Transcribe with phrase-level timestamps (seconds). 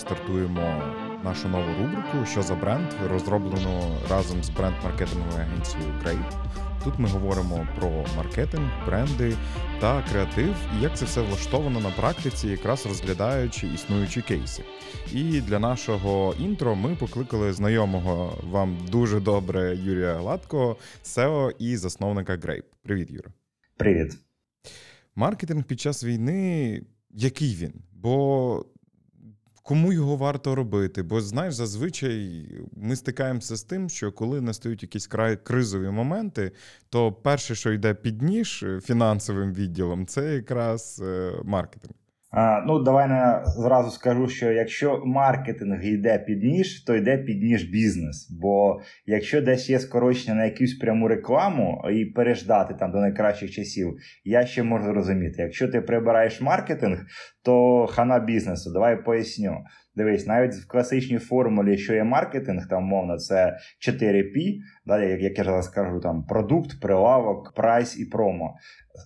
[0.00, 0.82] стартуємо
[1.24, 6.32] нашу нову рубрику Що за бренд, розроблену разом з бренд-маркетинговою агенцією Grape.
[6.84, 9.36] Тут ми говоримо про маркетинг, бренди
[9.80, 14.64] та креатив, і як це все влаштовано на практиці, якраз розглядаючи існуючі кейси.
[15.12, 22.32] І для нашого інтро ми покликали знайомого вам дуже добре Юрія Гладкого, SEO і засновника
[22.32, 22.64] Grape.
[22.82, 23.30] Привіт, Юра.
[23.76, 24.18] Привіт.
[25.14, 27.72] Маркетинг під час війни, який він?
[27.92, 28.64] Бо
[29.62, 31.02] кому його варто робити?
[31.02, 36.52] Бо знаєш, зазвичай ми стикаємося з тим, що коли настають якісь край кризові моменти,
[36.88, 41.94] то перше, що йде під ніж фінансовим відділом, це якраз е, маркетинг.
[42.66, 47.64] Ну, давай я зразу скажу, що якщо маркетинг йде під ніж, то йде під ніж
[47.64, 48.30] бізнес.
[48.30, 53.96] Бо якщо десь є скорочення на якусь пряму рекламу і переждати там до найкращих часів,
[54.24, 55.42] я ще можу зрозуміти.
[55.42, 57.06] Якщо ти прибираєш маркетинг,
[57.44, 58.72] то хана бізнесу.
[58.72, 59.56] Давай поясню.
[59.96, 63.56] Дивись, навіть в класичній формулі, що є маркетинг, там мовно, це
[63.88, 68.54] 4P, далі, як, я зараз скажу, там продукт, прилавок, прайс і промо.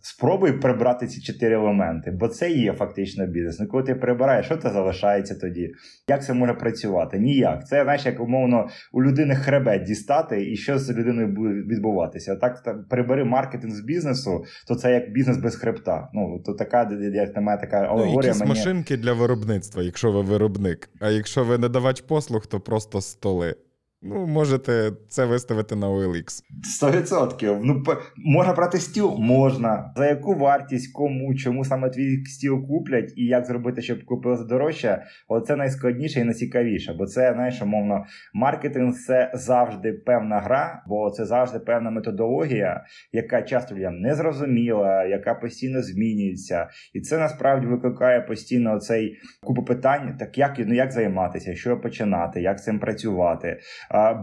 [0.02, 3.60] Спробуй прибрати ці чотири елементи, бо це є фактично бізнес.
[3.60, 5.70] Ну, коли ти прибираєш, що це залишається тоді?
[6.08, 7.18] Як це може працювати?
[7.18, 7.66] Ніяк.
[7.66, 12.36] Це знаєш, як умовно у людини хребет дістати, і що з людиною буде відбуватися.
[12.36, 16.08] Так, так прибери маркетинг з бізнесу, то це як бізнес без хребта.
[16.14, 18.14] Ну то така як мене така ну, алегорія.
[18.14, 18.50] Ну, якісь мені...
[18.50, 20.90] машинки для виробництва, якщо ви виробник.
[21.00, 23.54] А якщо ви надавач послуг, то просто столи.
[24.06, 26.42] Ну, можете це виставити на OLX.
[26.82, 27.60] 100%.
[27.64, 27.82] Ну,
[28.16, 29.16] можна брати стіл?
[29.18, 29.92] Можна.
[29.96, 35.02] За яку вартість, кому, чому саме твій стіл куплять і як зробити, щоб купили дорожче,
[35.28, 36.94] оце найскладніше і найцікавіше.
[36.98, 43.42] Бо це, знаєш, умовно, маркетинг це завжди певна гра, бо це завжди певна методологія, яка
[43.42, 46.68] часто людям не зрозуміла, яка постійно змінюється.
[46.94, 52.40] І це насправді викликає постійно цей купу питань: так як ну, як займатися, що починати,
[52.40, 53.60] як цим працювати.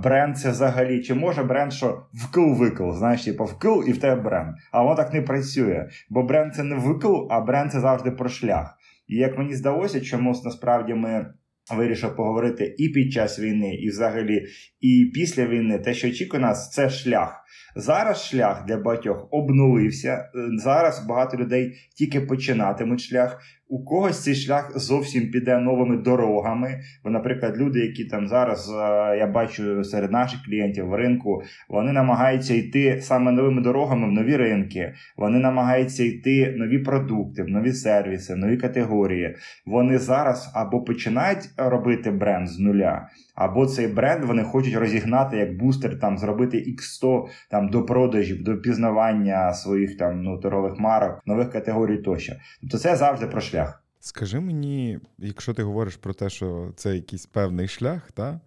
[0.04, 4.56] Бренд це взагалі, чи може бренд, що вкл-викл, знаєш, типу вкл і в тебе бренд.
[4.72, 5.90] А воно так не працює.
[6.10, 8.78] Бо бренд це не викл, а бренд це завжди про шлях.
[9.08, 11.34] І як мені здалося, чомусь насправді ми.
[11.74, 14.46] Вирішив поговорити і під час війни, і взагалі,
[14.82, 17.42] і після війни, те, що очікує нас, це шлях.
[17.76, 20.30] Зараз шлях для багатьох обнулився.
[20.58, 23.42] Зараз багато людей тільки починатимуть шлях.
[23.74, 26.80] У когось цей шлях зовсім піде новими дорогами.
[27.04, 31.92] Бо, наприклад, люди, які там зараз е, я бачу серед наших клієнтів в ринку, вони
[31.92, 34.94] намагаються йти саме новими дорогами в нові ринки.
[35.18, 39.36] Вони намагаються йти нові продукти, в нові сервіси, нові категорії.
[39.66, 45.58] Вони зараз або починають робити бренд з нуля, або цей бренд вони хочуть розігнати як
[45.58, 51.52] бустер, там зробити X100 там до продажів, до пізнавання своїх там ну торгових марок, нових
[51.52, 52.34] категорій тощо.
[52.62, 53.84] Тобто, це завжди про шлях.
[54.04, 58.40] Скажи мені, якщо ти говориш про те, що це якийсь певний шлях, та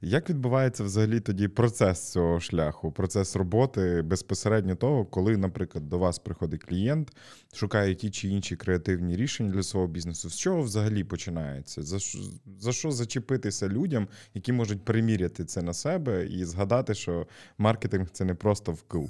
[0.00, 6.18] як відбувається взагалі тоді процес цього шляху, процес роботи безпосередньо того, коли, наприклад, до вас
[6.18, 7.16] приходить клієнт,
[7.54, 11.82] шукає ті чи інші креативні рішення для свого бізнесу, з чого взагалі починається?
[11.82, 12.18] За що,
[12.58, 17.26] за що зачепитися людям, які можуть приміряти це на себе і згадати, що
[17.58, 19.04] маркетинг це не просто вкл?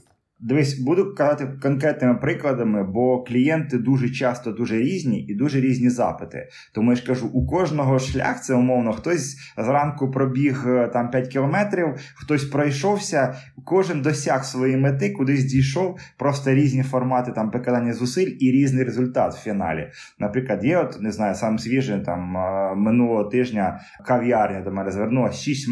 [0.44, 6.48] Дивись, буду казати конкретними прикладами, бо клієнти дуже часто дуже різні і дуже різні запити.
[6.74, 11.28] Тому я ж кажу, у кожного шлях це умовно хтось зранку пробіг е, там 5
[11.28, 18.36] кілометрів, хтось пройшовся, кожен досяг своєї мети, кудись дійшов, просто різні формати там прикладання зусиль
[18.40, 19.90] і різний результат в фіналі.
[20.18, 25.42] Наприклад, є, от не знаю, сам свіжий там е, минулого тижня кав'ярня до мене звернулася
[25.42, 25.68] 6,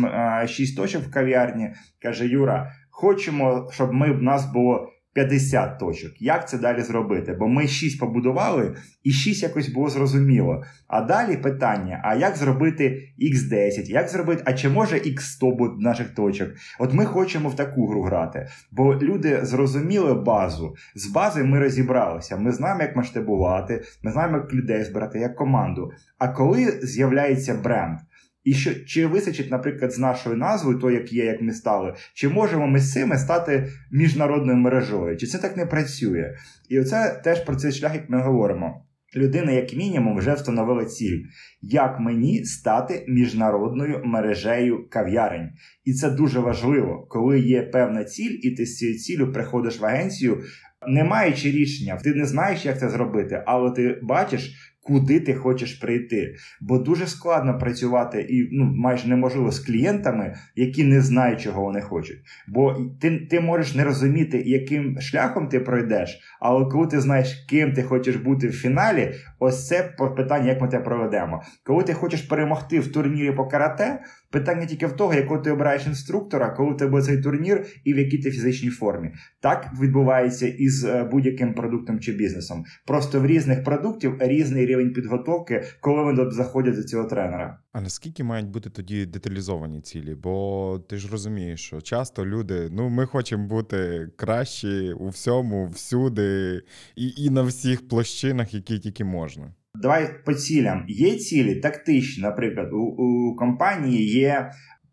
[0.47, 1.71] 6 е, точок в кав'ярні.
[2.03, 2.73] Каже Юра.
[3.01, 6.23] Хочемо, щоб ми в нас було 50 точок.
[6.23, 7.37] Як це далі зробити?
[7.41, 10.63] Бо ми 6 побудували, і 6 якось було зрозуміло.
[10.89, 13.91] А далі питання: а як зробити X10?
[13.91, 16.49] Як зробити, а чи може X100 бути наших точок?
[16.79, 18.49] От ми хочемо в таку гру грати.
[18.71, 20.75] Бо люди зрозуміли базу.
[20.95, 22.37] З бази ми розібралися.
[22.37, 25.91] Ми знаємо, як масштабувати, ми знаємо, як людей збирати, як команду.
[26.19, 27.99] А коли з'являється бренд?
[28.45, 32.29] І що чи вистачить, наприклад, з нашою назвою, то як є, як ми стали, чи
[32.29, 35.17] можемо ми з цими стати міжнародною мережою?
[35.17, 36.35] Чи це так не працює?
[36.69, 38.87] І оце теж про цей шлях, як ми говоримо.
[39.17, 41.19] Людина, як мінімум, вже встановила ціль,
[41.63, 45.51] як мені стати міжнародною мережею кав'ярень.
[45.85, 49.85] І це дуже важливо, коли є певна ціль, і ти з цією цілю приходиш в
[49.85, 50.43] агенцію,
[50.89, 55.75] не маючи рішення, ти не знаєш, як це зробити, але ти бачиш куди ти хочеш
[55.75, 56.35] прийти.
[56.61, 61.81] Бо дуже складно працювати і ну, майже неможливо з клієнтами, які не знають, чого вони
[61.81, 62.19] хочуть.
[62.49, 67.73] Бо ти, ти можеш не розуміти, яким шляхом ти пройдеш, але коли ти знаєш, ким
[67.73, 69.83] ти хочеш бути в фіналі, ось це
[70.17, 71.43] питання, як ми тебе проведемо.
[71.65, 75.87] Коли ти хочеш перемогти в турнірі по карате, питання тільки в того, якого ти обираєш
[75.87, 79.13] інструктора, коли в тебе цей турнір і в якій ти фізичній формі.
[79.41, 82.65] Так відбувається із з будь-яким продуктом чи бізнесом.
[82.87, 87.59] Просто в різних продуктів різний рівень підготовки, коли вони заходять до цього тренера.
[87.73, 90.15] А наскільки мають бути тоді деталізовані цілі?
[90.15, 96.63] Бо ти ж розумієш, що часто люди, ну ми хочемо бути кращі у всьому, всюди
[96.97, 99.55] і, і на всіх площинах, які тільки можна.
[99.75, 100.85] Давай по цілям.
[100.89, 104.51] Є цілі тактичні, наприклад, у, у компанії є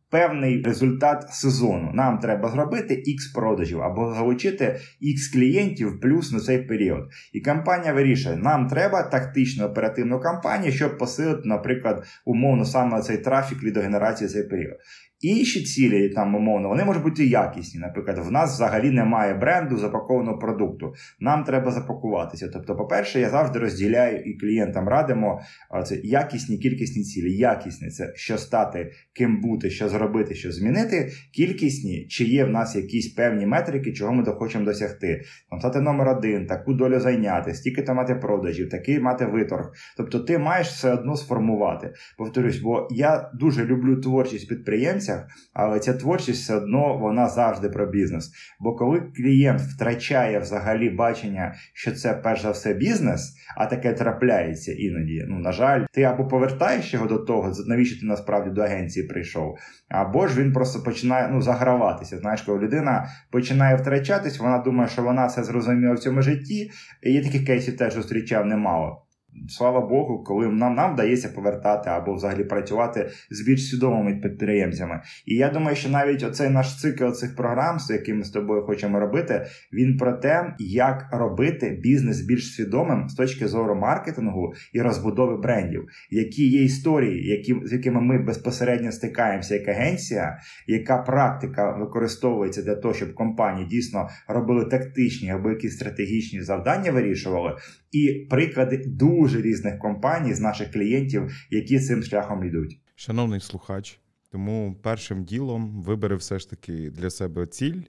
[0.09, 1.91] певний результат сезону.
[1.93, 7.09] Нам треба зробити X продажів або залучити X клієнтів плюс на цей період.
[7.33, 13.63] І компанія вирішує, нам треба тактичну оперативну кампанію, щоб посилити, наприклад, умовно саме цей трафік
[13.63, 14.77] лідогенерації цей період.
[15.21, 17.79] Інші цілі, там, умовно, вони можуть бути якісні.
[17.79, 20.93] Наприклад, в нас взагалі немає бренду запакованого продукту.
[21.19, 22.49] Нам треба запакуватися.
[22.53, 25.41] Тобто, по-перше, я завжди розділяю і клієнтам радимо
[25.85, 27.37] це якісні, кількісні цілі.
[27.37, 31.11] Якісні це що стати, ким бути, що зробити, що змінити.
[31.33, 35.21] Кількісні, чи є в нас якісь певні метрики, чого ми хочемо досягти.
[35.49, 39.71] Там стати номер один, таку долю зайняти, стільки то мати продажів, такий мати виторг.
[39.97, 41.93] Тобто, ти маєш все одно сформувати.
[42.17, 47.69] Повторюсь, бо я дуже люблю творчість підприємців творцях, але ця творчість все одно вона завжди
[47.69, 48.31] про бізнес.
[48.59, 54.73] Бо коли клієнт втрачає взагалі бачення, що це перш за все бізнес, а таке трапляється
[54.73, 55.25] іноді.
[55.27, 59.57] Ну, на жаль, ти або повертаєш його до того, навіщо ти насправді до агенції прийшов,
[59.89, 62.17] або ж він просто починає ну, заграватися.
[62.17, 66.71] Знаєш, коли людина починає втрачатись, вона думає, що вона все зрозуміла в цьому житті.
[67.03, 69.06] І я таких кейсів теж зустрічав немало
[69.49, 75.01] слава Богу, коли нам нам вдається повертати або взагалі працювати з більш свідомими підприємцями.
[75.25, 78.61] І я думаю, що навіть оцей наш цикл цих програм, з якими ми з тобою
[78.61, 84.81] хочемо робити, він про те, як робити бізнес більш свідомим з точки зору маркетингу і
[84.81, 91.71] розбудови брендів, які є історії, які з якими ми безпосередньо стикаємося, як агенція, яка практика
[91.71, 97.55] використовується для того, щоб компанії дійсно робили тактичні або якісь стратегічні завдання вирішували,
[97.91, 102.79] і приклади дуже різних компаній з наших клієнтів, які цим шляхом йдуть.
[102.95, 103.99] Шановний слухач,
[104.31, 107.81] тому першим ділом вибери все ж таки для себе ціль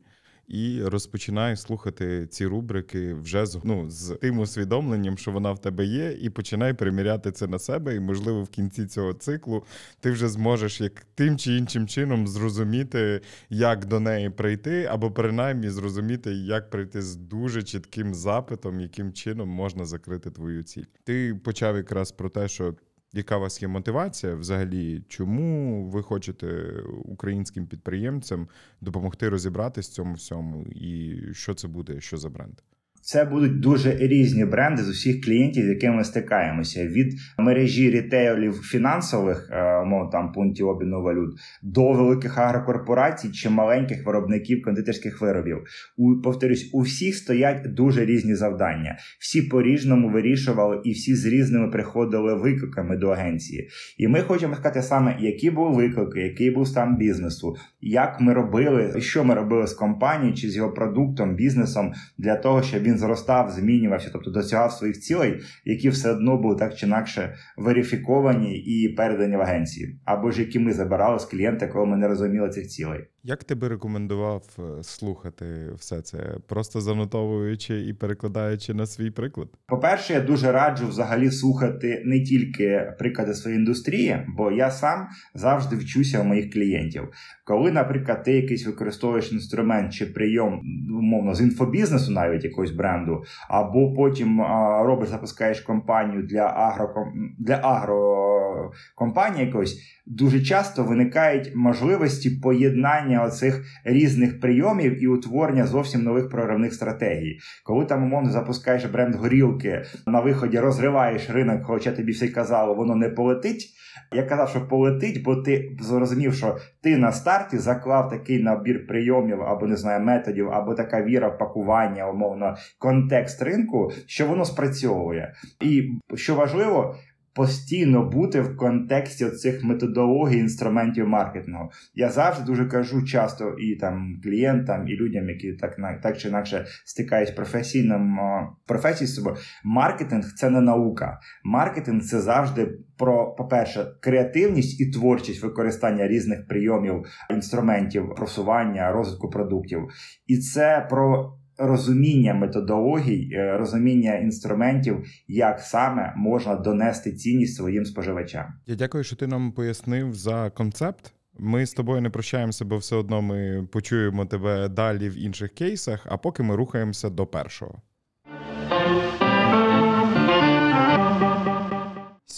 [0.48, 5.84] і розпочинай слухати ці рубрики вже з ну, з тим усвідомленням, що вона в тебе
[5.84, 7.96] є, і починай приміряти це на себе.
[7.96, 9.64] І, можливо, в кінці цього циклу
[10.00, 15.70] ти вже зможеш як тим чи іншим чином зрозуміти, як до неї прийти, або принаймні
[15.70, 20.84] зрозуміти, як прийти з дуже чітким запитом, яким чином можна закрити твою ціль.
[21.04, 22.74] Ти почав якраз про те, що
[23.12, 25.04] яка у вас є мотивація взагалі?
[25.08, 28.48] Чому ви хочете українським підприємцям
[28.80, 30.66] допомогти розібратися в цьому всьому?
[30.66, 32.00] І що це буде?
[32.00, 32.54] Що за бренд?
[33.02, 38.52] Це будуть дуже різні бренди з усіх клієнтів, з якими ми стикаємося, від мережі рітейлів
[38.52, 45.58] фінансових, е, мов там пунктів обміну валют, до великих агрокорпорацій чи маленьких виробників кондитерських виробів.
[45.96, 48.98] У повторюсь, у всіх стоять дуже різні завдання.
[49.20, 53.68] Всі по різному вирішували і всі з різними приходили викликами до агенції.
[53.98, 59.00] І ми хочемо сказати саме, які були виклики, який був стан бізнесу, як ми робили,
[59.00, 63.50] що ми робили з компанією чи з його продуктом, бізнесом для того, щоб він зростав,
[63.50, 69.36] змінювався, тобто досягав своїх цілей, які все одно були так чи інакше верифіковані і передані
[69.36, 73.00] в агенції, або ж які ми забирали з клієнта, коли ми не розуміли цих цілей.
[73.24, 75.44] Як ти би рекомендував е, слухати
[75.78, 79.48] все це, просто занотовуючи і перекладаючи на свій приклад?
[79.66, 85.76] По-перше, я дуже раджу взагалі слухати не тільки приклади своєї індустрії, бо я сам завжди
[85.76, 87.02] вчуся у моїх клієнтів.
[87.44, 90.60] Коли, наприклад, ти якийсь використовуєш інструмент чи прийом,
[90.98, 94.40] умовно, з інфобізнесу, навіть якогось бренду, або потім
[94.86, 104.40] робиш, запускаєш компанію для агро для агрокомпанії якоїсь, дуже часто виникають можливості поєднання оцих різних
[104.40, 107.38] прийомів і утворення зовсім нових програмних стратегій.
[107.64, 112.94] Коли там умовно запускаєш бренд горілки, на виході розриваєш ринок, хоча тобі все казало, воно
[112.94, 113.74] не полетить.
[114.12, 119.42] Я казав, що полетить, бо ти зрозумів, що ти на старті заклав такий набір прийомів
[119.42, 125.34] або не знаю методів, або така віра в пакування, умовно, контекст ринку, що воно спрацьовує.
[125.60, 125.82] І
[126.14, 126.96] що важливо,
[127.38, 131.70] постійно бути в контексті цих методологій інструментів маркетингу.
[131.94, 136.66] Я завжди дуже кажу часто і там клієнтам, і людям, які так так чи інакше
[136.84, 138.18] стикають професійним
[138.66, 139.36] професії з собою.
[139.64, 141.18] Маркетинг це не наука.
[141.44, 149.88] Маркетинг це завжди про, по-перше, креативність і творчість використання різних прийомів, інструментів просування, розвитку продуктів.
[150.26, 158.46] І це про розуміння методологій, е, розуміння інструментів, як саме можна донести цінність своїм споживачам.
[158.66, 161.14] Я дякую, що ти нам пояснив за концепт.
[161.38, 166.06] Ми з тобою не прощаємося, бо все одно ми почуємо тебе далі в інших кейсах.
[166.08, 167.82] А поки ми рухаємося до першого.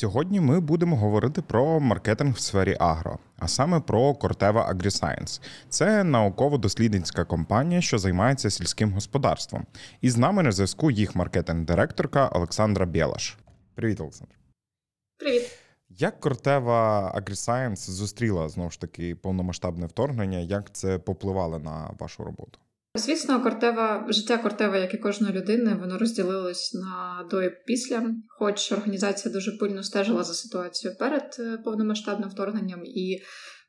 [0.00, 5.42] Сьогодні ми будемо говорити про маркетинг в сфері агро, а саме про Corteva AgriScience.
[5.68, 9.66] Це науково-дослідницька компанія, що займається сільським господарством.
[10.00, 13.38] І з нами на зв'язку їх маркетинг-директорка Олександра Білаш.
[13.74, 14.34] Привіт, Олександр.
[15.18, 15.42] Привіт.
[15.88, 20.38] Як Corteva AgriScience зустріла знову ж таки повномасштабне вторгнення?
[20.38, 22.58] Як це попливало на вашу роботу?
[22.94, 28.14] Звісно, кортева життя кортева, як і кожної людини, воно розділилось на до і після.
[28.28, 33.22] Хоч організація дуже пильно стежила за ситуацією перед е, повномасштабним вторгненням і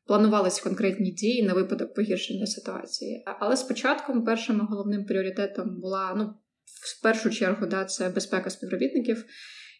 [0.08, 3.24] планувалися конкретні дії на випадок погіршення ситуації.
[3.40, 6.34] Але спочатку першим головним пріоритетом була ну
[6.66, 9.26] в першу чергу да, це безпека співробітників.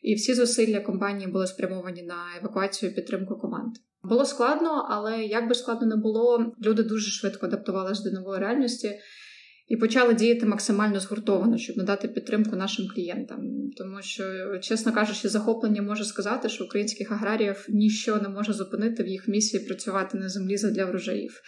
[0.02, 3.76] І всі зусилля компанії були спрямовані на евакуацію і підтримку команд.
[4.04, 9.00] Було складно, але як би складно не було, люди дуже швидко адаптувалися до нової реальності
[9.72, 13.40] і почали діяти максимально згуртовано, щоб надати підтримку нашим клієнтам.
[13.78, 14.24] Тому що,
[14.62, 19.66] чесно кажучи, захоплення може сказати, що українських аграріїв ніщо не може зупинити в їх місії
[19.66, 21.42] працювати на землі задля врожаїв.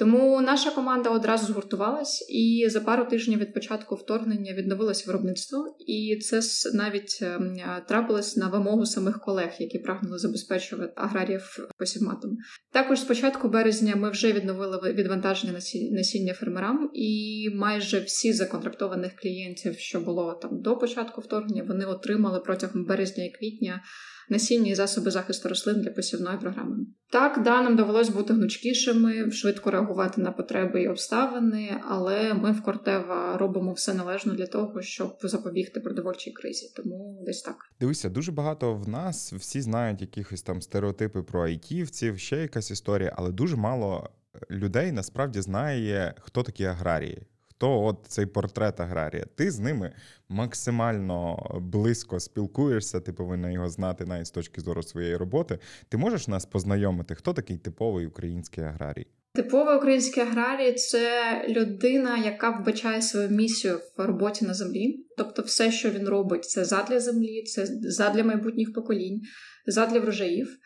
[0.00, 6.18] Тому наша команда одразу згуртувалась, і за пару тижнів від початку вторгнення відновилось виробництво, і
[6.20, 6.40] це
[6.74, 7.56] навіть ем,
[7.88, 12.36] трапилось на вимогу самих колег, які прагнули забезпечувати аграріїв посівматом.
[12.72, 15.52] Також з початку березня ми вже відновили відвантаження
[15.92, 22.40] насіння фермерам, і майже всі законтрактованих клієнтів, що було там до початку вторгнення, вони отримали
[22.40, 23.82] протягом березня і квітня
[24.30, 26.76] насіння і засоби захисту рослин для посівної програми.
[27.12, 32.62] Так, да, нам довелось бути гнучкішими, швидко реагувати на потреби і обставини, але ми в
[32.62, 36.72] Кортева робимо все належно для того, щоб запобігти продовольчій кризі.
[36.76, 37.56] Тому десь так.
[37.80, 43.14] Дивися, дуже багато в нас всі знають якихось там стереотипи про айтівців, ще якась історія,
[43.16, 44.10] але дуже мало
[44.50, 47.26] людей насправді знає, хто такі аграрії
[47.60, 49.24] то от цей портрет аграрія.
[49.34, 49.92] Ти з ними
[50.28, 55.58] максимально близько спілкуєшся, ти повинна його знати навіть з точки зору своєї роботи.
[55.88, 59.06] Ти можеш нас познайомити, хто такий типовий український аграрій?
[59.34, 61.10] Типовий український аграрій це
[61.48, 65.06] людина, яка вбачає свою місію в роботі на землі.
[65.16, 69.20] Тобто, все, що він робить, це задля землі, це задля майбутніх поколінь,
[69.66, 70.58] задля врожаїв.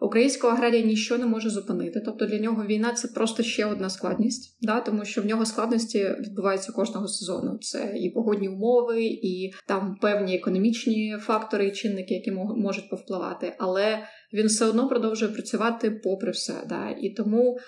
[0.00, 2.02] Українського аграрія нічого не може зупинити.
[2.04, 4.80] Тобто для нього війна це просто ще одна складність, да?
[4.80, 7.58] тому що в нього складності відбуваються кожного сезону.
[7.60, 13.54] Це і погодні умови, і там певні економічні фактори і чинники, які можуть повпливати.
[13.58, 13.98] Але
[14.32, 16.54] він все одно продовжує працювати попри все.
[16.68, 16.90] Да?
[17.00, 17.58] І тому.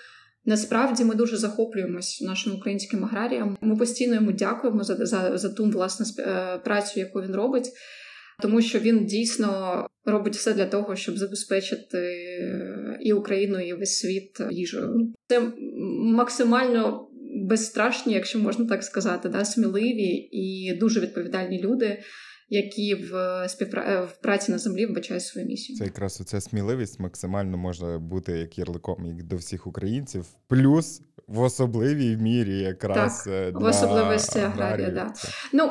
[0.45, 3.57] Насправді ми дуже захоплюємось нашим українським аграріям.
[3.61, 7.69] Ми постійно йому дякуємо за за, за ту власне е, працю, яку він робить
[8.43, 12.15] тому що він дійсно робить все для того, щоб забезпечити
[13.01, 15.13] і Україну, і весь світ їжею.
[15.27, 15.51] Це
[15.99, 17.09] максимально
[17.49, 21.99] безстрашні, якщо можна так сказати, да, сміливі і дуже відповідальні люди.
[22.49, 24.03] Які в співпра...
[24.03, 25.77] в праці на землі вбачають свою місію.
[25.77, 31.39] Це якраз оця сміливість максимально може бути як ярликом як до всіх українців, плюс в
[31.39, 34.89] особливій мірі, якраз так, для в особливості аграрія.
[34.89, 35.13] Да.
[35.53, 35.69] Ну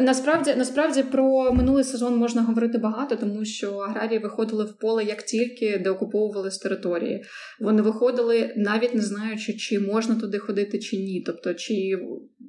[0.00, 5.22] Насправді, насправді про минулий сезон можна говорити багато, тому що аграрії виходили в поле як
[5.22, 7.24] тільки деокуповували з території.
[7.60, 11.22] Вони виходили, навіть не знаючи, чи можна туди ходити, чи ні.
[11.26, 11.98] Тобто, чи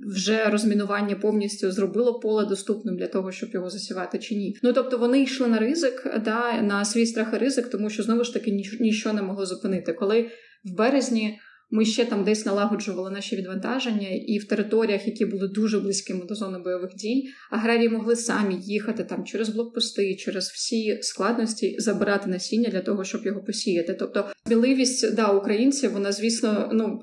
[0.08, 4.56] вже розмінування повністю зробило поле доступним для того, щоб його засівати, чи ні.
[4.64, 8.24] Ну тобто вони йшли на ризик, да, на свій страх і ризик, тому що знову
[8.24, 9.94] ж таки ніщо не могло зупинити.
[9.94, 10.30] Коли
[10.64, 11.40] в березні.
[11.72, 16.36] Ми ще там десь налагоджували наші відвантаження, і в територіях, які були дуже близькими до
[16.36, 22.70] зони бойових дій, аграрії могли самі їхати там через блокпости, через всі складності, забирати насіння
[22.70, 23.94] для того, щоб його посіяти.
[23.94, 27.02] Тобто сміливість да, українців, вона звісно, ну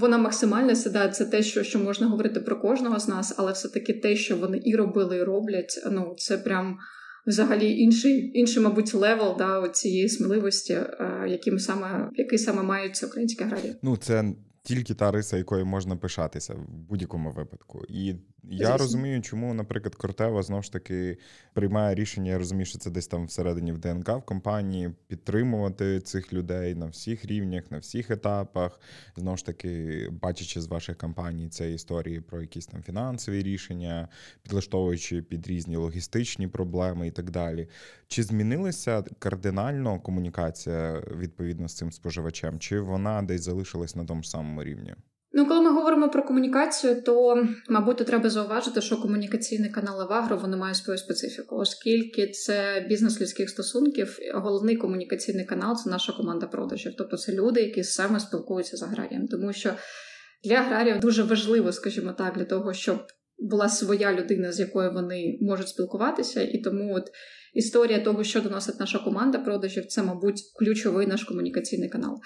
[0.00, 3.68] вона максимальна да, це те, що що можна говорити про кожного з нас, але все
[3.68, 6.78] таки те, що вони і робили, і роблять, ну це прям
[7.26, 13.44] взагалі інший, інший, мабуть, level да, цієї сміливості, е, яким саме який саме мають українські
[13.44, 13.76] аграрії.
[13.82, 14.24] Ну це
[14.62, 17.84] тільки та риса, якою можна пишатися в будь-якому випадку.
[17.88, 18.14] І
[18.48, 18.76] Я Звісно.
[18.76, 21.18] розумію, чому, наприклад, Кортева знову ж таки
[21.52, 22.30] приймає рішення.
[22.30, 26.86] Я розумію, що це десь там всередині в ДНК в компанії підтримувати цих людей на
[26.86, 28.80] всіх рівнях, на всіх етапах.
[29.16, 34.08] Знову ж таки, бачачи з ваших компаній це історії про якісь там фінансові рішення,
[34.42, 37.68] підлаштовуючи під різні логістичні проблеми і так далі.
[38.08, 42.58] Чи змінилася кардинально комунікація відповідно з цим споживачем?
[42.58, 44.94] Чи вона десь залишилась на тому ж самому рівні?
[45.36, 50.56] Ну, коли ми говоримо про комунікацію, то мабуть треба зауважити, що комунікаційні канали Авагро вони
[50.56, 54.18] мають свою специфіку, оскільки це бізнес людських стосунків.
[54.34, 59.28] Головний комунікаційний канал це наша команда продажів, тобто це люди, які саме спілкуються з аграрієм,
[59.28, 59.74] тому що
[60.44, 63.06] для аграріїв дуже важливо, скажімо так, для того, щоб
[63.38, 67.10] була своя людина, з якою вони можуть спілкуватися, і тому от
[67.54, 72.20] історія того, що доносить наша команда продажів, це, мабуть, ключовий наш комунікаційний канал.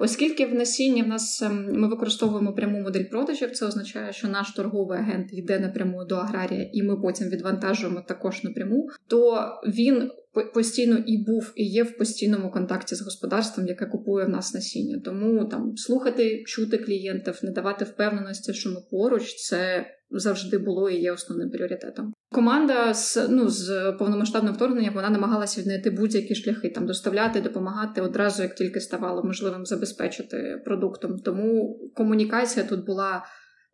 [0.00, 4.52] Оскільки в насінні в нас ем, ми використовуємо пряму модель продажів, це означає, що наш
[4.52, 10.10] торговий агент йде напряму до аграрія, і ми потім відвантажуємо також напряму, то він
[10.54, 15.00] постійно і був, і є в постійному контакті з господарством, яке купує в нас насіння.
[15.04, 21.00] Тому там слухати, чути клієнтів, не давати впевненості, що ми поруч, це завжди було і
[21.00, 22.12] є основним пріоритетом.
[22.32, 28.42] Команда з ну з повномасштабним вторгненням вона намагалася віднайти будь-які шляхи там доставляти, допомагати одразу,
[28.42, 31.18] як тільки ставало можливим забезпечити продуктом.
[31.18, 33.24] Тому комунікація тут була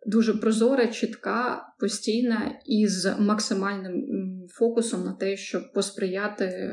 [0.06, 4.04] дуже прозора, чітка, постійна і з максимальним
[4.50, 6.72] фокусом на те, щоб посприяти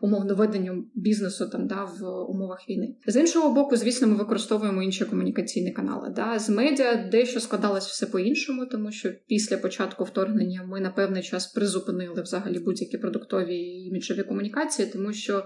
[0.00, 2.96] умовно веденню бізнесу там да в умовах війни.
[3.06, 6.12] З іншого боку, звісно, ми використовуємо інші комунікаційні канали.
[6.16, 11.22] Да, З медіа дещо складалось все по-іншому, тому що після початку вторгнення ми на певний
[11.22, 15.44] час призупинили взагалі будь-які продуктові і іміджеві комунікації, тому що.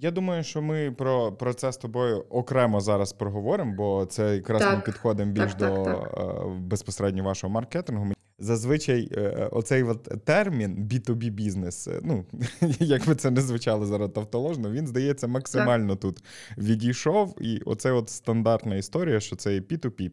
[0.00, 4.62] Я думаю, що ми про про це з тобою окремо зараз проговоримо, бо це якраз
[4.62, 8.04] так, ми підходимо більш так, до так, е, безпосередньо вашого маркетингу
[8.38, 12.24] зазвичай е, е, оцей от термін B2B бізнес, е, ну
[12.78, 16.00] як би це не звучало зараз тавтоложно, він здається максимально так.
[16.00, 16.24] тут
[16.58, 17.36] відійшов.
[17.40, 20.10] І оце от стандартна історія, що це P2P,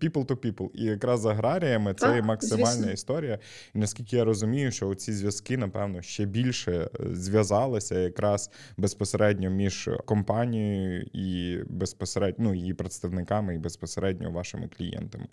[0.00, 0.70] people to people.
[0.74, 2.92] І якраз з аграріями це так, максимальна звісно.
[2.92, 3.38] історія.
[3.74, 11.06] І наскільки я розумію, що ці зв'язки, напевно, ще більше зв'язалися якраз безпосередньо між компанією
[11.12, 15.26] і безпосередньо ну, її представниками, і безпосередньо вашими клієнтами.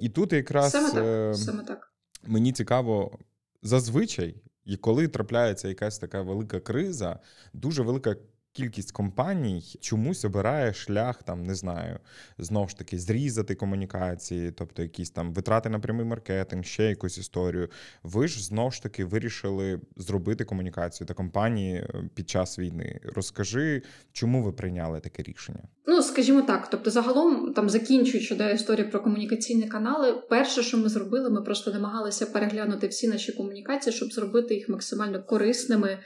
[0.00, 0.72] І тут якраз.
[0.72, 1.92] Саме так саме так.
[2.26, 3.18] Мені цікаво,
[3.62, 7.20] зазвичай, і коли трапляється якась така велика криза,
[7.52, 8.16] дуже велика
[8.54, 11.98] кількість компаній чомусь обирає шлях, там не знаю,
[12.38, 17.68] знову ж таки, зрізати комунікації, тобто якісь там витрати на прямий маркетинг, ще якусь історію.
[18.02, 23.00] Ви ж знову ж таки вирішили зробити комунікацію та компанії е, під час війни.
[23.14, 25.62] Розкажи, чому ви прийняли таке рішення?
[25.86, 30.88] Ну скажімо так, тобто, загалом, там закінчуючи да, історію про комунікаційні канали, перше, що ми
[30.88, 35.98] зробили, ми просто намагалися переглянути всі наші комунікації, щоб зробити їх максимально корисними.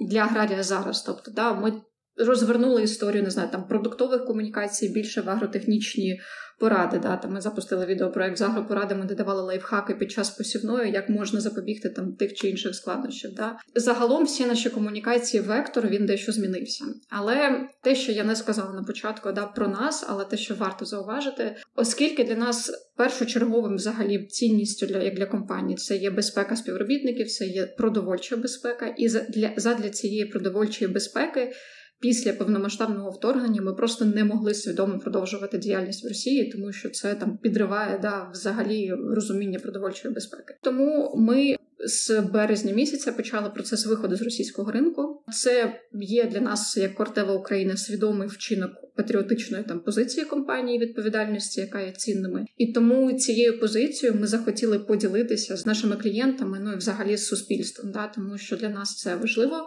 [0.00, 1.72] Для аграрія зараз, тобто, да, ми
[2.16, 6.20] розвернули історію, не знаю, там продуктових комунікацій більше в агротехнічні
[6.60, 6.98] поради.
[6.98, 7.16] Да?
[7.16, 11.88] Там Ми запустили відеопроект з агропорадами, де давали лайфхаки під час посівної, як можна запобігти
[11.88, 13.34] там тих чи інших складнощів.
[13.34, 13.56] Да?
[13.74, 16.84] Загалом всі наші комунікації, вектор він дещо змінився.
[17.10, 20.84] Але те, що я не сказала на початку, да, про нас, але те, що варто
[20.84, 27.30] зауважити, оскільки для нас першочерговим взагалі цінністю для як для компанії це є безпека співробітників,
[27.30, 31.52] це є продовольча безпека, і для задля цієї продовольчої безпеки
[32.00, 37.14] після повномасштабного вторгнення ми просто не могли свідомо продовжувати діяльність в Росії, тому що це
[37.14, 40.56] там підриває да взагалі розуміння продовольчої безпеки.
[40.62, 41.56] Тому ми.
[41.84, 45.22] З березня місяця почали процес виходу з російського ринку.
[45.32, 51.80] Це є для нас як Кортева Україна свідомий вчинок патріотичної там позиції компанії відповідальності, яка
[51.80, 57.16] є цінними, і тому цією позицією ми захотіли поділитися з нашими клієнтами, ну і взагалі
[57.16, 59.66] з суспільством, да тому що для нас це важливо.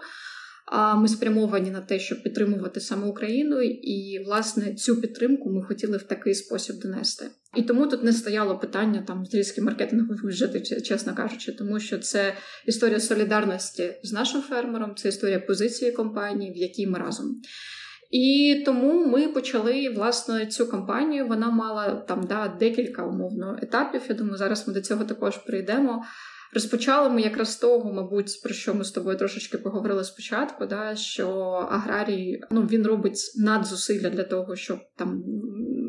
[0.65, 5.97] А ми спрямовані на те, щоб підтримувати саме Україну, і власне цю підтримку ми хотіли
[5.97, 7.25] в такий спосіб донести.
[7.55, 12.33] І тому тут не стояло питання там зрізки маркетингових бюджетів, чесно кажучи, тому що це
[12.65, 17.41] історія солідарності з нашим фермером, це історія позиції компанії, в якій ми разом.
[18.11, 21.27] І тому ми почали власне цю кампанію.
[21.27, 24.01] Вона мала там да декілька умовно етапів.
[24.09, 26.03] Я думаю, зараз ми до цього також прийдемо.
[26.53, 30.95] Розпочали ми якраз з того, мабуть, про що ми з тобою трошечки поговорили спочатку, да,
[30.95, 31.29] що
[31.71, 35.23] аграрій ну, він робить надзусилля для того, щоб там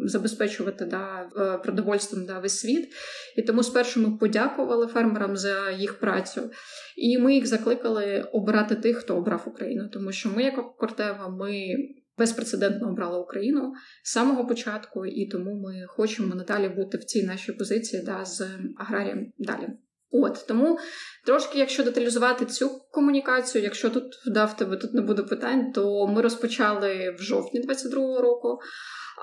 [0.04, 1.28] забезпечувати да,
[1.64, 2.88] продовольством да, весь світ.
[3.36, 6.50] І тому спершу ми подякували фермерам за їх працю.
[6.96, 11.76] І ми їх закликали обирати тих, хто обрав Україну, тому що ми, як Кортева, ми
[12.18, 13.72] безпрецедентно обрала Україну
[14.04, 18.48] з самого початку, і тому ми хочемо надалі бути в цій нашій позиції да, з
[18.76, 19.68] аграрієм далі.
[20.10, 20.78] От тому
[21.26, 26.22] трошки, якщо деталізувати цю комунікацію, якщо тут да, тебе тут не буде питань, то ми
[26.22, 28.58] розпочали в жовтні 22-го року.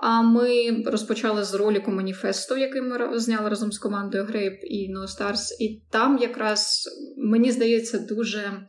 [0.02, 5.02] А ми розпочали з роліку маніфесту, який ми зняли разом з командою Grape і No
[5.04, 5.42] Stars.
[5.60, 8.68] І там якраз мені здається дуже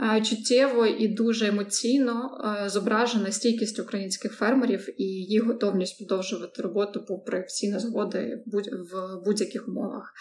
[0.00, 2.30] Е, чуттєво і дуже емоційно
[2.64, 8.42] е, зображена стійкість українських фермерів і їх готовність продовжувати роботу попри всі незгоди
[8.92, 10.12] в будь-яких умовах.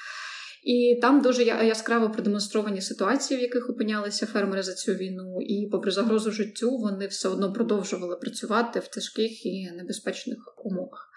[0.64, 5.92] І там дуже яскраво продемонстровані ситуації, в яких опинялися фермери за цю війну, і, попри
[5.92, 11.10] загрозу життю, вони все одно продовжували працювати в тяжких і небезпечних умовах.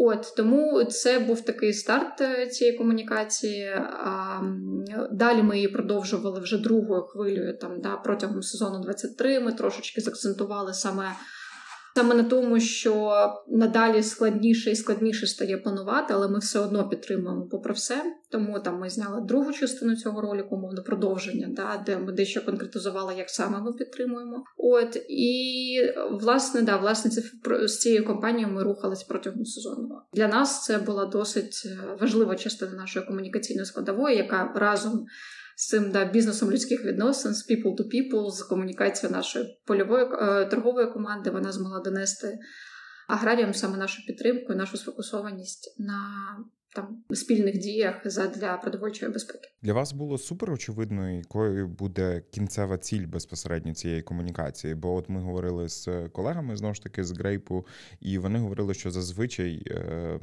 [0.00, 3.68] От тому це був такий старт е, цієї комунікації.
[4.04, 4.40] А
[5.12, 7.58] Далі ми її продовжували вже другою хвилею.
[7.58, 11.12] Там да протягом сезону 23 Ми трошечки закцентували саме
[11.98, 13.12] Саме на тому, що
[13.48, 18.02] надалі складніше і складніше стає планувати, але ми все одно підтримуємо попри все.
[18.30, 23.14] Тому там ми зняли другу частину цього ролику, мовно продовження, да, де ми дещо конкретизували,
[23.14, 24.44] як саме ми підтримуємо.
[24.56, 25.80] От і
[26.10, 27.22] власне, да, власне, це
[27.68, 29.88] з цією компанією ми рухались протягом сезону.
[30.12, 35.06] Для нас це була досить е, важлива частина нашої комунікаційної складової, яка разом
[35.58, 40.44] з цим да, бізнесом людських відносин, з people to people, з комунікацією нашої польової е,
[40.44, 42.38] торгової команди, вона змогла донести
[43.08, 46.00] аграріям саме нашу підтримку нашу сфокусованість на
[46.74, 47.94] там спільних діях
[48.36, 49.48] для продовольчої безпеки.
[49.62, 54.74] Для вас було супер очевидно, якою буде кінцева ціль безпосередньо цієї комунікації.
[54.74, 57.66] Бо от ми говорили з колегами знову ж таки з Грейпу,
[58.00, 60.20] і вони говорили, що зазвичай е,